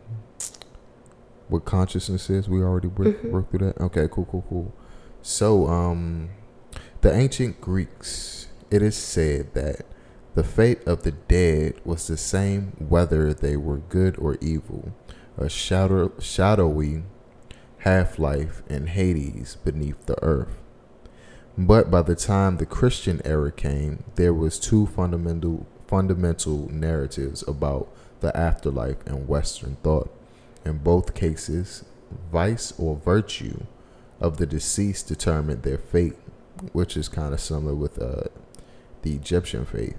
what 1.49 1.65
consciousness 1.65 2.31
is? 2.31 2.49
We 2.49 2.61
already 2.63 2.89
worked, 2.89 3.19
mm-hmm. 3.19 3.31
worked 3.31 3.51
through 3.51 3.67
that. 3.67 3.81
Okay, 3.81 4.09
cool, 4.11 4.25
cool, 4.25 4.45
cool. 4.49 4.75
So, 5.21 5.69
um, 5.69 6.31
the 7.03 7.15
ancient 7.15 7.61
Greeks, 7.61 8.49
it 8.71 8.83
is 8.83 8.97
said 8.97 9.53
that 9.55 9.85
the 10.35 10.43
fate 10.43 10.87
of 10.87 11.03
the 11.03 11.13
dead 11.13 11.75
was 11.85 12.07
the 12.07 12.17
same 12.17 12.73
whether 12.79 13.35
they 13.35 13.57
were 13.57 13.77
good 13.77 14.19
or 14.19 14.39
evil, 14.41 14.93
a 15.37 15.49
shadow, 15.49 16.13
shadowy 16.19 17.03
half 17.79 18.19
life 18.19 18.63
in 18.69 18.87
Hades 18.87 19.57
beneath 19.57 20.07
the 20.07 20.23
earth. 20.25 20.61
But 21.59 21.91
by 21.91 22.03
the 22.03 22.17
time 22.17 22.57
the 22.57 22.67
Christian 22.67 23.21
era 23.25 23.53
came, 23.53 24.05
there 24.15 24.33
was 24.33 24.59
two 24.59 24.87
fundamental 24.87 25.67
fundamental 25.87 26.71
narratives 26.73 27.47
about 27.47 27.87
the 28.21 28.35
afterlife 28.35 29.07
in 29.07 29.27
Western 29.27 29.77
thought. 29.83 30.11
In 30.65 30.79
both 30.79 31.13
cases, 31.13 31.85
vice 32.33 32.73
or 32.79 32.97
virtue 32.97 33.65
of 34.19 34.39
the 34.39 34.47
deceased 34.47 35.09
determined 35.09 35.65
their 35.65 35.77
fate, 35.77 36.17
which 36.73 36.97
is 36.97 37.11
kind 37.11 37.35
of 37.35 37.41
similar 37.41 37.75
with 37.75 38.01
uh, 38.01 38.23
the 39.03 39.15
Egyptian 39.15 39.67
faith. 39.67 39.99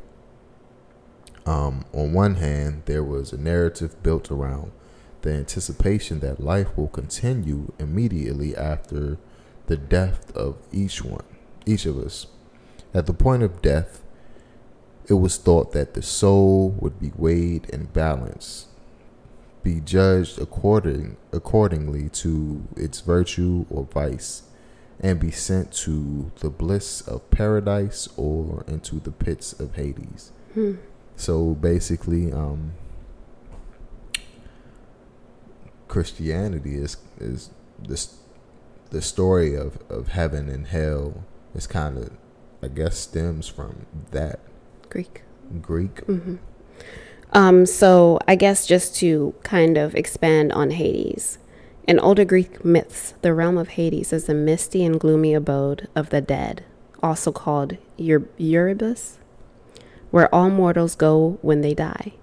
Um, 1.45 1.85
on 1.93 2.13
one 2.13 2.35
hand, 2.35 2.83
there 2.85 3.03
was 3.03 3.33
a 3.33 3.37
narrative 3.37 4.01
built 4.01 4.31
around 4.31 4.71
the 5.21 5.31
anticipation 5.31 6.19
that 6.19 6.43
life 6.43 6.77
will 6.77 6.87
continue 6.87 7.71
immediately 7.79 8.55
after 8.55 9.17
the 9.67 9.77
death 9.77 10.35
of 10.35 10.57
each 10.71 11.03
one, 11.03 11.23
each 11.65 11.85
of 11.85 11.97
us. 11.97 12.27
At 12.93 13.07
the 13.07 13.13
point 13.13 13.43
of 13.43 13.61
death, 13.61 14.03
it 15.07 15.15
was 15.15 15.37
thought 15.37 15.71
that 15.73 15.93
the 15.93 16.01
soul 16.01 16.69
would 16.79 16.99
be 16.99 17.11
weighed 17.15 17.69
and 17.73 17.91
balanced, 17.91 18.67
be 19.63 19.79
judged 19.79 20.39
according 20.39 21.17
accordingly 21.31 22.09
to 22.09 22.67
its 22.75 23.01
virtue 23.01 23.65
or 23.69 23.83
vice, 23.85 24.43
and 24.99 25.19
be 25.19 25.31
sent 25.31 25.71
to 25.71 26.31
the 26.39 26.49
bliss 26.49 27.01
of 27.01 27.29
paradise 27.31 28.07
or 28.15 28.63
into 28.67 28.99
the 28.99 29.11
pits 29.11 29.53
of 29.53 29.75
Hades. 29.75 30.31
Hmm. 30.53 30.75
So 31.23 31.53
basically, 31.53 32.33
um, 32.33 32.73
Christianity 35.87 36.75
is 36.75 36.97
is 37.17 37.49
this 37.79 38.17
the 38.89 39.01
story 39.01 39.55
of, 39.55 39.79
of 39.89 40.09
heaven 40.09 40.49
and 40.49 40.67
hell 40.67 41.23
is 41.55 41.65
kind 41.65 41.97
of 41.97 42.11
I 42.61 42.67
guess 42.67 42.97
stems 42.97 43.47
from 43.47 43.85
that 44.11 44.41
Greek. 44.89 45.23
Greek. 45.61 46.05
Mm-hmm. 46.07 46.35
Um, 47.31 47.65
so 47.67 48.19
I 48.27 48.35
guess 48.35 48.67
just 48.67 48.93
to 48.97 49.33
kind 49.43 49.77
of 49.77 49.95
expand 49.95 50.51
on 50.51 50.71
Hades. 50.71 51.37
In 51.87 51.99
older 51.99 52.25
Greek 52.25 52.65
myths, 52.65 53.13
the 53.21 53.33
realm 53.33 53.57
of 53.57 53.69
Hades 53.69 54.11
is 54.11 54.27
a 54.27 54.33
misty 54.33 54.83
and 54.83 54.99
gloomy 54.99 55.33
abode 55.33 55.87
of 55.95 56.09
the 56.09 56.19
dead, 56.19 56.65
also 57.01 57.31
called 57.31 57.77
Ur- 57.97 58.27
Erebus, 58.37 59.19
where 60.13 60.33
all 60.33 60.51
mortals 60.51 60.93
go 60.93 61.39
when 61.41 61.61
they 61.61 61.73
die. 61.73 62.13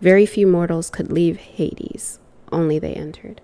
Very 0.00 0.24
few 0.24 0.46
mortals 0.46 0.88
could 0.88 1.12
leave 1.12 1.36
Hades, 1.36 2.18
only 2.50 2.78
they 2.78 2.94
entered. 2.94 3.42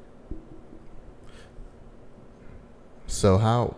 So, 3.06 3.36
how 3.36 3.76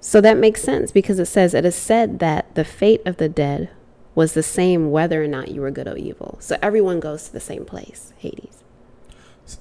so 0.00 0.20
that 0.20 0.36
makes 0.36 0.62
sense 0.62 0.90
because 0.90 1.20
it 1.20 1.26
says 1.26 1.54
it 1.54 1.64
is 1.64 1.76
said 1.76 2.18
that 2.18 2.56
the 2.56 2.64
fate 2.64 3.00
of 3.06 3.18
the 3.18 3.28
dead 3.28 3.70
was 4.16 4.34
the 4.34 4.42
same 4.42 4.90
whether 4.90 5.22
or 5.22 5.28
not 5.28 5.52
you 5.52 5.60
were 5.60 5.70
good 5.70 5.86
or 5.86 5.96
evil. 5.96 6.36
So 6.40 6.58
everyone 6.60 6.98
goes 6.98 7.26
to 7.26 7.32
the 7.32 7.40
same 7.40 7.64
place, 7.64 8.12
Hades. 8.18 8.64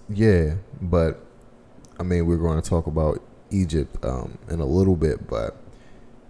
Yeah, 0.09 0.55
but 0.81 1.23
I 1.99 2.03
mean, 2.03 2.25
we're 2.25 2.38
going 2.38 2.59
to 2.59 2.67
talk 2.67 2.88
about 2.88 3.21
Egypt 3.51 4.03
um, 4.03 4.39
in 4.49 4.59
a 4.59 4.65
little 4.65 4.95
bit, 4.95 5.27
but 5.27 5.55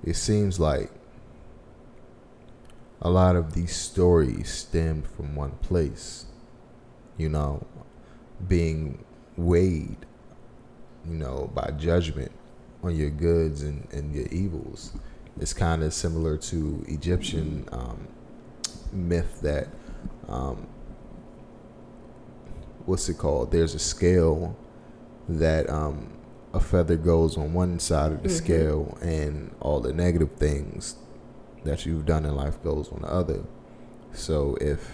it 0.03 0.15
seems 0.15 0.59
like 0.59 0.91
a 3.03 3.09
lot 3.09 3.35
of 3.35 3.53
these 3.53 3.75
stories 3.75 4.49
stemmed 4.49 5.05
from 5.05 5.35
one 5.35 5.51
place, 5.61 6.25
you 7.17 7.27
know, 7.27 7.67
being 8.47 9.03
weighed, 9.35 9.97
you 11.05 11.17
know, 11.17 11.51
by 11.53 11.69
judgment 11.77 12.31
on 12.81 12.95
your 12.95 13.09
goods 13.09 13.61
and, 13.61 13.87
and 13.91 14.15
your 14.15 14.27
evils. 14.27 14.93
It's 15.39 15.53
kind 15.53 15.83
of 15.83 15.93
similar 15.93 16.37
to 16.37 16.85
Egyptian 16.87 17.67
um, 17.73 18.07
myth 18.93 19.41
that 19.41 19.67
um, 20.29 20.65
what's 22.85 23.09
it 23.09 23.17
called? 23.17 23.51
There's 23.51 23.75
a 23.75 23.79
scale 23.79 24.55
that 25.27 25.69
um, 25.69 26.13
a 26.53 26.59
feather 26.61 26.95
goes 26.95 27.37
on 27.37 27.53
one 27.53 27.79
side 27.79 28.13
of 28.13 28.23
the 28.23 28.29
mm-hmm. 28.29 28.37
scale, 28.37 28.97
and 29.01 29.53
all 29.59 29.81
the 29.81 29.91
negative 29.91 30.31
things 30.37 30.95
that 31.63 31.85
you've 31.85 32.05
done 32.05 32.25
in 32.25 32.35
life 32.35 32.61
goes 32.63 32.89
on 32.91 33.01
the 33.01 33.07
other. 33.07 33.43
So 34.13 34.57
if 34.61 34.91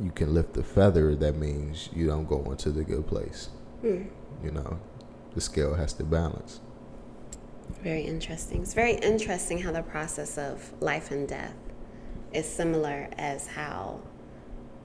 you 0.00 0.10
can 0.10 0.32
lift 0.34 0.54
the 0.54 0.62
feather, 0.62 1.14
that 1.16 1.36
means 1.36 1.90
you 1.92 2.06
don't 2.06 2.28
go 2.28 2.42
into 2.50 2.70
the 2.70 2.84
good 2.84 3.06
place. 3.06 3.50
Mm. 3.82 4.08
You 4.42 4.50
know, 4.50 4.80
the 5.34 5.40
scale 5.40 5.74
has 5.74 5.92
to 5.94 6.04
balance. 6.04 6.60
Very 7.82 8.02
interesting. 8.02 8.62
It's 8.62 8.74
very 8.74 8.94
interesting 8.94 9.58
how 9.58 9.72
the 9.72 9.82
process 9.82 10.38
of 10.38 10.72
life 10.80 11.10
and 11.10 11.28
death 11.28 11.54
is 12.32 12.46
similar 12.46 13.08
as 13.16 13.46
how 13.46 14.00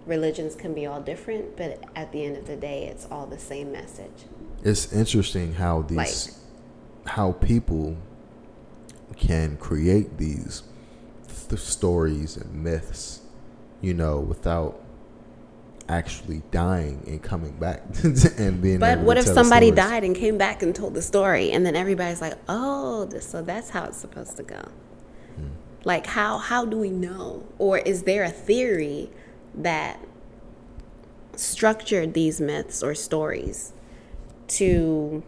religions 0.05 0.55
can 0.55 0.73
be 0.73 0.85
all 0.85 1.01
different, 1.01 1.57
but 1.57 1.83
at 1.95 2.11
the 2.11 2.23
end 2.23 2.38
of 2.38 2.45
the 2.45 2.55
day, 2.55 2.85
it's 2.85 3.07
all 3.09 3.25
the 3.25 3.39
same 3.39 3.71
message. 3.71 4.25
It's 4.63 4.93
interesting 4.93 5.53
how 5.53 5.81
these, 5.83 5.97
like, 5.97 7.13
how 7.13 7.33
people 7.33 7.97
can 9.17 9.57
create 9.57 10.17
these 10.17 10.63
th- 11.49 11.61
stories 11.61 12.37
and 12.37 12.63
myths, 12.63 13.21
you 13.81 13.93
know, 13.93 14.19
without 14.19 14.81
actually 15.87 16.41
dying 16.51 17.03
and 17.05 17.21
coming 17.21 17.53
back 17.57 17.83
and 18.37 18.61
being. 18.61 18.79
But 18.79 18.99
what 18.99 19.17
if 19.17 19.25
somebody 19.25 19.67
stories. 19.67 19.89
died 19.89 20.03
and 20.03 20.15
came 20.15 20.37
back 20.37 20.63
and 20.63 20.73
told 20.73 20.93
the 20.93 21.01
story, 21.01 21.51
and 21.51 21.65
then 21.65 21.75
everybody's 21.75 22.21
like, 22.21 22.37
"Oh, 22.47 23.09
so 23.19 23.41
that's 23.41 23.69
how 23.69 23.85
it's 23.85 23.97
supposed 23.97 24.37
to 24.37 24.43
go." 24.43 24.61
Hmm. 25.35 25.47
Like, 25.83 26.07
how 26.07 26.37
how 26.37 26.65
do 26.65 26.77
we 26.77 26.89
know, 26.89 27.45
or 27.57 27.79
is 27.79 28.03
there 28.03 28.23
a 28.23 28.31
theory 28.31 29.11
that 29.53 29.99
structured 31.35 32.13
these 32.13 32.39
myths 32.39 32.81
or 32.81 32.95
stories 32.95 33.73
to 34.47 35.23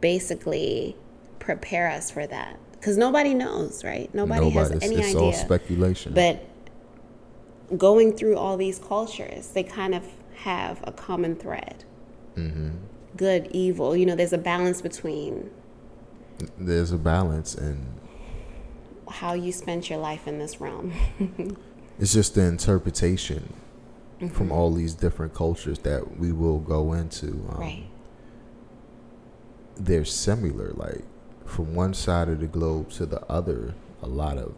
basically 0.00 0.96
prepare 1.38 1.90
us 1.90 2.10
for 2.10 2.26
that? 2.26 2.58
Because 2.78 2.96
nobody 2.96 3.34
knows, 3.34 3.84
right? 3.84 4.12
Nobody, 4.14 4.50
has 4.50 4.70
any 4.70 4.78
it's, 4.78 4.90
it's 4.90 5.08
idea. 5.08 5.20
all 5.20 5.32
speculation. 5.32 6.14
But 6.14 6.44
going 7.76 8.12
through 8.12 8.36
all 8.36 8.56
these 8.56 8.78
cultures, 8.78 9.48
they 9.48 9.64
kind 9.64 9.94
of 9.94 10.04
have 10.36 10.80
a 10.84 10.92
common 10.92 11.34
thread. 11.34 11.84
Mm-hmm. 12.36 12.70
Good, 13.16 13.48
evil. 13.50 13.96
You 13.96 14.06
know, 14.06 14.14
there's 14.14 14.32
a 14.32 14.38
balance 14.38 14.80
between 14.80 15.50
There's 16.56 16.92
a 16.92 16.98
balance, 16.98 17.54
and 17.56 17.84
how 19.08 19.32
you 19.32 19.50
spent 19.50 19.90
your 19.90 19.98
life 19.98 20.28
in 20.28 20.38
this 20.38 20.60
realm. 20.60 20.92
it's 21.98 22.12
just 22.12 22.34
the 22.36 22.42
interpretation 22.42 23.54
Mm-hmm. 24.20 24.34
from 24.34 24.50
all 24.50 24.72
these 24.72 24.94
different 24.94 25.32
cultures 25.32 25.78
that 25.80 26.18
we 26.18 26.32
will 26.32 26.58
go 26.58 26.92
into. 26.92 27.26
Um, 27.50 27.56
right. 27.56 27.84
They're 29.76 30.04
similar, 30.04 30.72
like 30.74 31.04
from 31.48 31.74
one 31.74 31.94
side 31.94 32.28
of 32.28 32.40
the 32.40 32.46
globe 32.46 32.90
to 32.90 33.06
the 33.06 33.20
other. 33.30 33.74
A 34.02 34.06
lot 34.06 34.38
of 34.38 34.54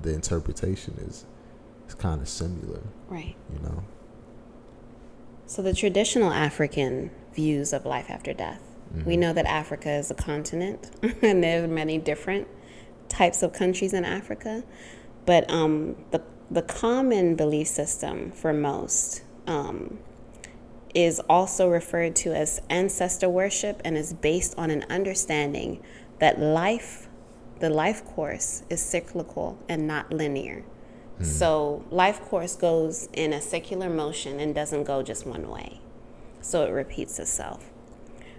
the 0.00 0.12
interpretation 0.14 0.94
is 1.06 1.24
is 1.88 1.94
kind 1.94 2.20
of 2.20 2.28
similar, 2.28 2.80
Right. 3.08 3.34
you 3.52 3.58
know. 3.60 3.84
So 5.46 5.62
the 5.62 5.74
traditional 5.74 6.30
African 6.32 7.10
views 7.34 7.72
of 7.72 7.84
life 7.86 8.10
after 8.10 8.32
death. 8.32 8.60
We 9.06 9.16
know 9.16 9.32
that 9.32 9.46
Africa 9.46 9.90
is 9.90 10.10
a 10.10 10.14
continent, 10.14 10.90
and 11.22 11.42
there 11.42 11.64
are 11.64 11.68
many 11.68 11.96
different 11.96 12.46
types 13.08 13.42
of 13.42 13.54
countries 13.54 13.94
in 13.94 14.04
Africa. 14.04 14.64
But 15.24 15.50
um, 15.50 15.96
the 16.10 16.20
the 16.50 16.60
common 16.60 17.34
belief 17.34 17.68
system 17.68 18.32
for 18.32 18.52
most 18.52 19.22
um, 19.46 19.98
is 20.94 21.20
also 21.20 21.70
referred 21.70 22.14
to 22.16 22.34
as 22.34 22.60
ancestor 22.68 23.30
worship, 23.30 23.80
and 23.82 23.96
is 23.96 24.12
based 24.12 24.54
on 24.58 24.70
an 24.70 24.84
understanding 24.90 25.82
that 26.22 26.38
life, 26.38 27.08
the 27.58 27.68
life 27.68 28.04
course, 28.04 28.62
is 28.70 28.80
cyclical 28.80 29.58
and 29.68 29.88
not 29.88 30.12
linear. 30.12 30.62
Hmm. 31.18 31.24
So 31.24 31.84
life 31.90 32.20
course 32.20 32.54
goes 32.54 33.08
in 33.12 33.32
a 33.32 33.42
circular 33.42 33.90
motion 33.90 34.38
and 34.38 34.54
doesn't 34.54 34.84
go 34.84 35.02
just 35.02 35.26
one 35.26 35.50
way. 35.50 35.80
So 36.40 36.62
it 36.62 36.70
repeats 36.70 37.18
itself. 37.18 37.70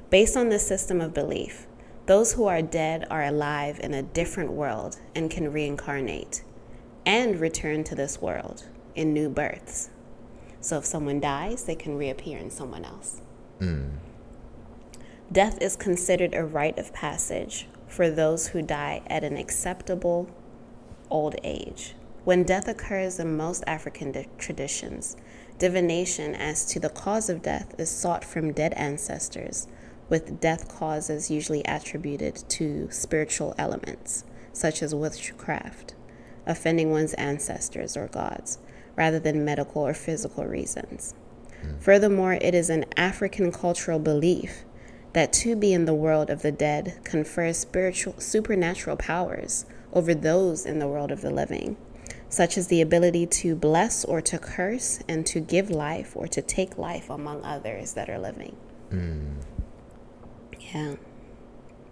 Based 0.09 0.37
on 0.37 0.47
this 0.47 0.65
system 0.65 1.01
of 1.01 1.13
belief, 1.13 1.67
those 2.05 2.31
who 2.31 2.45
are 2.45 2.61
dead 2.61 3.05
are 3.11 3.25
alive 3.25 3.81
in 3.83 3.93
a 3.93 4.01
different 4.01 4.53
world 4.53 5.01
and 5.13 5.29
can 5.29 5.51
reincarnate 5.51 6.41
and 7.05 7.37
return 7.37 7.83
to 7.83 7.95
this 7.95 8.21
world 8.21 8.63
in 8.95 9.11
new 9.11 9.27
births. 9.27 9.89
So 10.61 10.77
if 10.77 10.85
someone 10.85 11.19
dies, 11.19 11.65
they 11.65 11.75
can 11.75 11.97
reappear 11.97 12.37
in 12.37 12.49
someone 12.49 12.85
else. 12.85 13.21
Hmm. 13.59 13.89
Death 15.33 15.59
is 15.63 15.75
considered 15.75 16.35
a 16.35 16.45
rite 16.45 16.77
of 16.77 16.93
passage 16.93 17.67
for 17.87 18.07
those 18.07 18.49
who 18.49 18.61
die 18.61 19.01
at 19.07 19.23
an 19.23 19.35
acceptable 19.35 20.29
old 21.09 21.35
age. 21.43 21.95
When 22.23 22.43
death 22.43 22.67
occurs 22.67 23.17
in 23.17 23.35
most 23.35 23.63
African 23.65 24.11
di- 24.11 24.27
traditions, 24.37 25.17
divination 25.57 26.35
as 26.35 26.67
to 26.67 26.79
the 26.79 26.89
cause 26.89 27.29
of 27.29 27.41
death 27.41 27.73
is 27.79 27.89
sought 27.89 28.23
from 28.23 28.53
dead 28.53 28.73
ancestors, 28.73 29.67
with 30.07 30.39
death 30.39 30.67
causes 30.67 31.31
usually 31.31 31.63
attributed 31.63 32.35
to 32.49 32.87
spiritual 32.91 33.55
elements, 33.57 34.25
such 34.51 34.83
as 34.83 34.93
witchcraft, 34.93 35.95
offending 36.45 36.91
one's 36.91 37.15
ancestors 37.15 37.97
or 37.97 38.05
gods, 38.07 38.59
rather 38.95 39.19
than 39.19 39.43
medical 39.43 39.81
or 39.81 39.95
physical 39.95 40.45
reasons. 40.45 41.15
Hmm. 41.59 41.79
Furthermore, 41.79 42.33
it 42.33 42.53
is 42.53 42.69
an 42.69 42.85
African 42.97 43.51
cultural 43.51 43.97
belief 43.97 44.63
that 45.13 45.31
to 45.31 45.55
be 45.55 45.73
in 45.73 45.85
the 45.85 45.93
world 45.93 46.29
of 46.29 46.41
the 46.41 46.51
dead 46.51 46.99
confers 47.03 47.57
spiritual 47.57 48.19
supernatural 48.19 48.97
powers 48.97 49.65
over 49.93 50.13
those 50.13 50.65
in 50.65 50.79
the 50.79 50.87
world 50.87 51.11
of 51.11 51.21
the 51.21 51.29
living, 51.29 51.77
such 52.29 52.57
as 52.57 52.67
the 52.67 52.81
ability 52.81 53.27
to 53.27 53.55
bless 53.55 54.03
or 54.03 54.21
to 54.21 54.39
curse 54.39 54.99
and 55.07 55.25
to 55.27 55.39
give 55.39 55.69
life 55.69 56.15
or 56.15 56.27
to 56.27 56.41
take 56.41 56.77
life 56.77 57.09
among 57.09 57.43
others 57.43 57.93
that 57.93 58.09
are 58.09 58.19
living. 58.19 58.55
Yeah. 60.73 60.95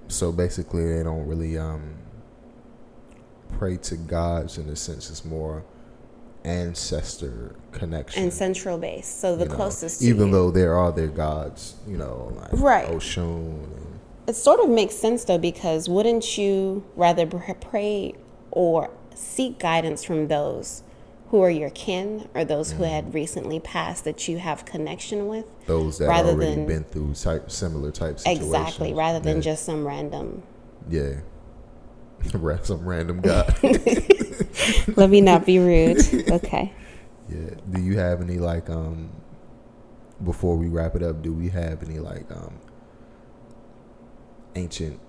So 0.08 0.32
basically, 0.32 0.98
they 0.98 1.04
don't 1.04 1.28
really 1.28 1.58
um, 1.58 1.96
pray 3.58 3.78
to 3.78 3.96
gods 3.96 4.58
in 4.58 4.68
a 4.70 4.76
sense. 4.76 5.10
It's 5.10 5.24
more 5.24 5.64
ancestor 6.44 7.56
connection. 7.72 8.24
And 8.24 8.34
central 8.34 8.78
base. 8.78 9.08
So 9.08 9.36
the 9.36 9.44
you 9.44 9.50
know, 9.50 9.56
closest 9.56 10.02
to 10.02 10.08
even 10.08 10.32
though 10.32 10.52
there 10.52 10.76
are 10.76 10.92
their 10.92 11.08
gods, 11.08 11.76
you 11.88 11.98
know, 11.98 12.32
like 12.36 12.50
Right. 12.54 12.88
Oshun. 12.88 13.64
And, 13.64 14.00
It 14.28 14.36
sort 14.36 14.60
of 14.60 14.70
makes 14.70 14.96
sense 14.96 15.24
though, 15.24 15.38
because 15.38 15.90
wouldn't 15.90 16.38
you 16.38 16.84
rather 16.96 17.26
pray 17.26 18.14
or 18.52 18.90
seek 19.14 19.60
guidance 19.60 20.04
from 20.04 20.28
those 20.28 20.84
who 21.30 21.42
are 21.42 21.50
your 21.50 21.70
kin 21.70 22.28
or 22.34 22.44
those 22.44 22.74
who 22.74 22.84
had 22.84 23.06
mm-hmm. 23.06 23.14
recently 23.14 23.60
passed 23.60 24.04
that 24.04 24.28
you 24.28 24.38
have 24.40 24.66
connection 24.66 25.28
with? 25.28 25.46
those 25.68 25.98
that 26.00 26.08
Rather 26.08 26.32
already 26.32 26.56
than- 26.56 26.68
been 26.68 26.84
through 26.84 27.14
type 27.14 27.50
similar 27.52 27.92
type 27.92 28.20
situations. 28.20 28.46
Exactly, 28.46 28.94
rather 28.94 29.20
than 29.20 29.38
yeah. 29.38 29.42
just 29.42 29.66
some 29.66 29.86
random. 29.88 30.44
yeah, 30.90 31.22
some 32.64 32.86
random 32.86 33.22
god. 33.22 33.56
Let 34.96 35.10
me 35.10 35.22
not 35.22 35.46
be 35.46 35.60
rude. 35.60 35.98
Okay. 36.32 36.74
yeah. 37.30 37.50
Do 37.70 37.82
you 37.82 37.98
have 37.98 38.22
any 38.22 38.38
like 38.38 38.70
um? 38.70 39.10
Before 40.24 40.56
we 40.56 40.68
wrap 40.68 40.96
it 40.96 41.02
up, 41.02 41.22
do 41.22 41.34
we 41.34 41.50
have 41.50 41.84
any 41.84 42.00
like 42.00 42.32
um? 42.32 42.54
Ancient, 44.56 45.00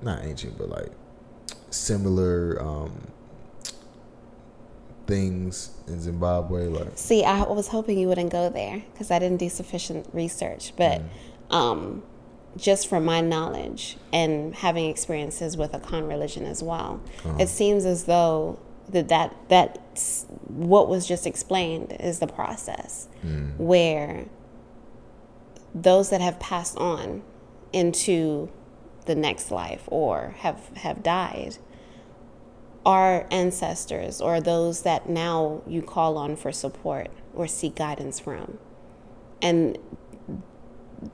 not 0.00 0.24
ancient, 0.24 0.56
but 0.56 0.68
like 0.68 0.92
similar 1.70 2.60
um 2.60 3.12
things 5.06 5.70
in 5.88 6.00
Zimbabwe, 6.00 6.68
like 6.68 6.96
See, 6.96 7.24
I 7.24 7.42
was 7.42 7.68
hoping 7.68 7.98
you 7.98 8.08
wouldn't 8.08 8.30
go 8.30 8.48
there 8.48 8.82
because 8.92 9.10
I 9.10 9.18
didn't 9.18 9.38
do 9.38 9.48
sufficient 9.48 10.06
research. 10.12 10.72
But 10.76 11.02
um, 11.50 12.02
just 12.56 12.88
from 12.88 13.04
my 13.04 13.20
knowledge 13.20 13.96
and 14.12 14.54
having 14.54 14.90
experiences 14.90 15.56
with 15.56 15.74
a 15.74 15.78
con 15.78 16.06
religion 16.06 16.44
as 16.44 16.62
well, 16.62 17.00
uh-huh. 17.24 17.36
it 17.40 17.48
seems 17.48 17.84
as 17.84 18.04
though 18.04 18.58
that 18.88 19.08
that 19.08 19.36
that's 19.48 20.26
what 20.48 20.88
was 20.88 21.06
just 21.06 21.26
explained 21.26 21.96
is 22.00 22.18
the 22.18 22.26
process 22.26 23.08
mm. 23.24 23.56
where 23.56 24.26
those 25.74 26.10
that 26.10 26.20
have 26.20 26.38
passed 26.38 26.76
on 26.76 27.22
into 27.72 28.50
the 29.06 29.14
next 29.14 29.50
life 29.50 29.84
or 29.86 30.34
have 30.38 30.68
have 30.76 31.02
died 31.02 31.56
our 32.84 33.26
ancestors 33.30 34.20
or 34.20 34.40
those 34.40 34.82
that 34.82 35.08
now 35.08 35.62
you 35.66 35.82
call 35.82 36.16
on 36.16 36.36
for 36.36 36.50
support 36.52 37.08
or 37.34 37.46
seek 37.46 37.76
guidance 37.76 38.18
from. 38.18 38.58
And 39.40 39.78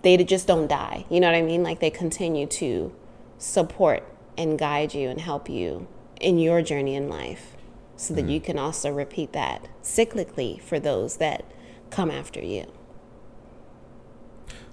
they 0.02 0.16
just 0.24 0.46
don't 0.46 0.66
die. 0.68 1.04
You 1.10 1.20
know 1.20 1.28
what 1.28 1.36
I 1.36 1.42
mean? 1.42 1.62
Like 1.62 1.80
they 1.80 1.90
continue 1.90 2.46
to 2.46 2.94
support 3.38 4.04
and 4.36 4.58
guide 4.58 4.94
you 4.94 5.08
and 5.08 5.20
help 5.20 5.48
you 5.48 5.86
in 6.20 6.38
your 6.38 6.62
journey 6.62 6.94
in 6.94 7.08
life 7.08 7.56
so 7.96 8.14
that 8.14 8.22
mm-hmm. 8.22 8.30
you 8.30 8.40
can 8.40 8.58
also 8.58 8.90
repeat 8.92 9.32
that 9.32 9.68
cyclically 9.82 10.60
for 10.60 10.78
those 10.78 11.16
that 11.16 11.44
come 11.90 12.10
after 12.10 12.40
you. 12.40 12.66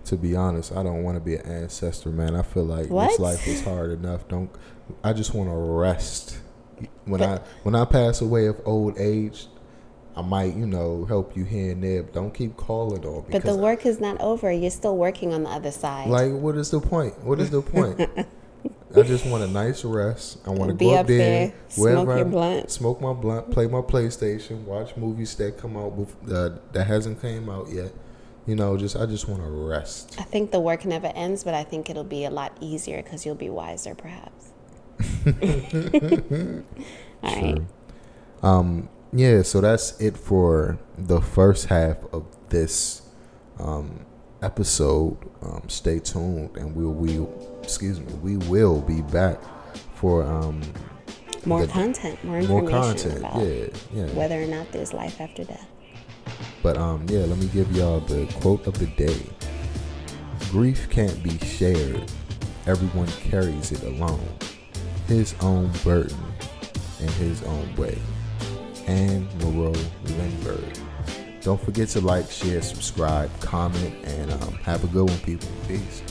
to 0.05 0.15
be 0.17 0.35
honest, 0.35 0.71
I 0.71 0.83
don't 0.83 1.01
want 1.03 1.17
to 1.17 1.19
be 1.19 1.35
an 1.35 1.45
ancestor, 1.45 2.09
man. 2.11 2.35
I 2.35 2.43
feel 2.43 2.63
like 2.65 2.89
What? 2.89 3.09
this 3.09 3.19
life 3.19 3.47
is 3.47 3.63
hard 3.63 3.91
enough. 3.91 4.27
Don't 4.27 4.51
I 5.03 5.13
just 5.13 5.33
want 5.33 5.49
to 5.49 5.55
rest. 5.55 6.39
When 7.05 7.23
I 7.23 7.39
when 7.63 7.73
I 7.73 7.85
pass 7.85 8.21
away 8.21 8.47
of 8.47 8.61
old 8.65 8.99
age, 8.99 9.47
I 10.15 10.21
might, 10.21 10.55
you 10.55 10.65
know, 10.65 11.05
help 11.05 11.35
you 11.35 11.43
here 11.43 11.73
and 11.73 11.83
there, 11.83 12.03
but 12.03 12.13
don't 12.13 12.33
keep 12.33 12.55
calling 12.55 13.05
on 13.05 13.23
me. 13.23 13.29
But 13.31 13.43
the 13.43 13.55
work 13.55 13.85
is 13.85 13.99
not 13.99 14.19
over. 14.21 14.51
You're 14.51 14.71
still 14.71 14.95
working 14.97 15.33
on 15.33 15.43
the 15.43 15.49
other 15.49 15.71
side. 15.71 16.07
like 16.07 16.31
what 16.31 16.55
is 16.55 16.71
the 16.71 16.79
point? 16.79 17.21
What 17.23 17.39
is 17.39 17.49
the 17.49 17.61
point? 17.61 18.09
I 18.95 19.01
just 19.01 19.25
want 19.25 19.43
a 19.43 19.47
nice 19.47 19.83
rest. 19.83 20.37
I 20.45 20.51
want 20.51 20.69
to 20.69 20.73
go 20.73 20.93
up 20.93 21.01
up 21.01 21.07
there, 21.07 21.47
there, 21.47 21.53
smoke 21.67 22.07
your 22.07 22.19
I- 22.19 22.23
blunt. 22.23 22.71
smoke 22.71 23.01
my 23.01 23.11
blunt, 23.11 23.51
play 23.51 23.67
my 23.67 23.81
PlayStation, 23.81 24.63
watch 24.63 24.95
movies 24.95 25.35
that 25.35 25.57
come 25.57 25.75
out 25.75 25.93
uh, 26.31 26.51
that 26.71 26.87
hasn't 26.87 27.21
came 27.21 27.49
out 27.49 27.69
yet. 27.69 27.91
You 28.47 28.55
know, 28.55 28.77
just 28.77 28.95
I 28.95 29.05
just 29.05 29.27
want 29.27 29.41
to 29.43 29.49
rest. 29.49 30.15
I 30.17 30.23
think 30.23 30.51
the 30.51 30.61
work 30.61 30.85
never 30.85 31.07
ends, 31.07 31.43
but 31.43 31.53
I 31.53 31.63
think 31.63 31.89
it'll 31.89 32.03
be 32.05 32.23
a 32.23 32.29
lot 32.29 32.55
easier 32.61 33.01
because 33.01 33.25
you'll 33.25 33.35
be 33.35 33.49
wiser, 33.49 33.95
perhaps. 33.95 34.53
All 37.23 37.35
right. 37.41 37.61
Um, 38.43 38.87
yeah, 39.15 39.41
so 39.41 39.61
that's 39.61 39.99
it 39.99 40.17
for 40.17 40.77
the 40.97 41.21
first 41.21 41.67
half 41.67 41.97
of 42.11 42.25
this 42.49 43.01
um, 43.59 44.05
episode, 44.41 45.17
um, 45.41 45.63
stay 45.67 45.99
tuned, 45.99 46.55
and 46.57 46.75
we'll 46.75 46.93
we 46.93 47.25
excuse 47.63 47.99
me, 47.99 48.13
we 48.15 48.37
will 48.37 48.81
be 48.81 49.01
back 49.01 49.39
for 49.95 50.23
um, 50.23 50.61
more 51.45 51.65
the, 51.65 51.71
content, 51.71 52.21
more 52.23 52.39
information 52.39 52.71
more 52.71 52.83
content. 52.83 53.19
about 53.19 53.37
yeah, 53.37 53.67
yeah. 53.93 54.05
whether 54.13 54.41
or 54.41 54.47
not 54.47 54.71
there's 54.71 54.93
life 54.93 55.21
after 55.21 55.43
death. 55.43 55.67
But 56.61 56.77
um, 56.77 57.05
yeah, 57.09 57.19
let 57.19 57.37
me 57.37 57.47
give 57.47 57.71
y'all 57.75 58.01
the 58.01 58.25
quote 58.41 58.67
of 58.67 58.77
the 58.79 58.87
day. 58.87 59.19
Grief 60.49 60.89
can't 60.89 61.21
be 61.23 61.37
shared. 61.39 62.11
Everyone 62.67 63.07
carries 63.07 63.71
it 63.71 63.83
alone. 63.83 64.27
His 65.07 65.35
own 65.41 65.71
burden 65.83 66.17
in 66.99 67.07
his 67.09 67.43
own 67.43 67.75
way. 67.75 67.97
Anne 68.87 69.27
Morrow 69.39 69.73
Lindbergh. 70.03 70.77
Don't 71.41 71.61
forget 71.61 71.89
to 71.89 72.01
like, 72.01 72.29
share, 72.29 72.61
subscribe, 72.61 73.29
comment, 73.39 73.93
and 74.05 74.31
um, 74.31 74.53
have 74.63 74.83
a 74.83 74.87
good 74.87 75.09
one, 75.09 75.19
people. 75.19 75.49
Peace. 75.67 76.01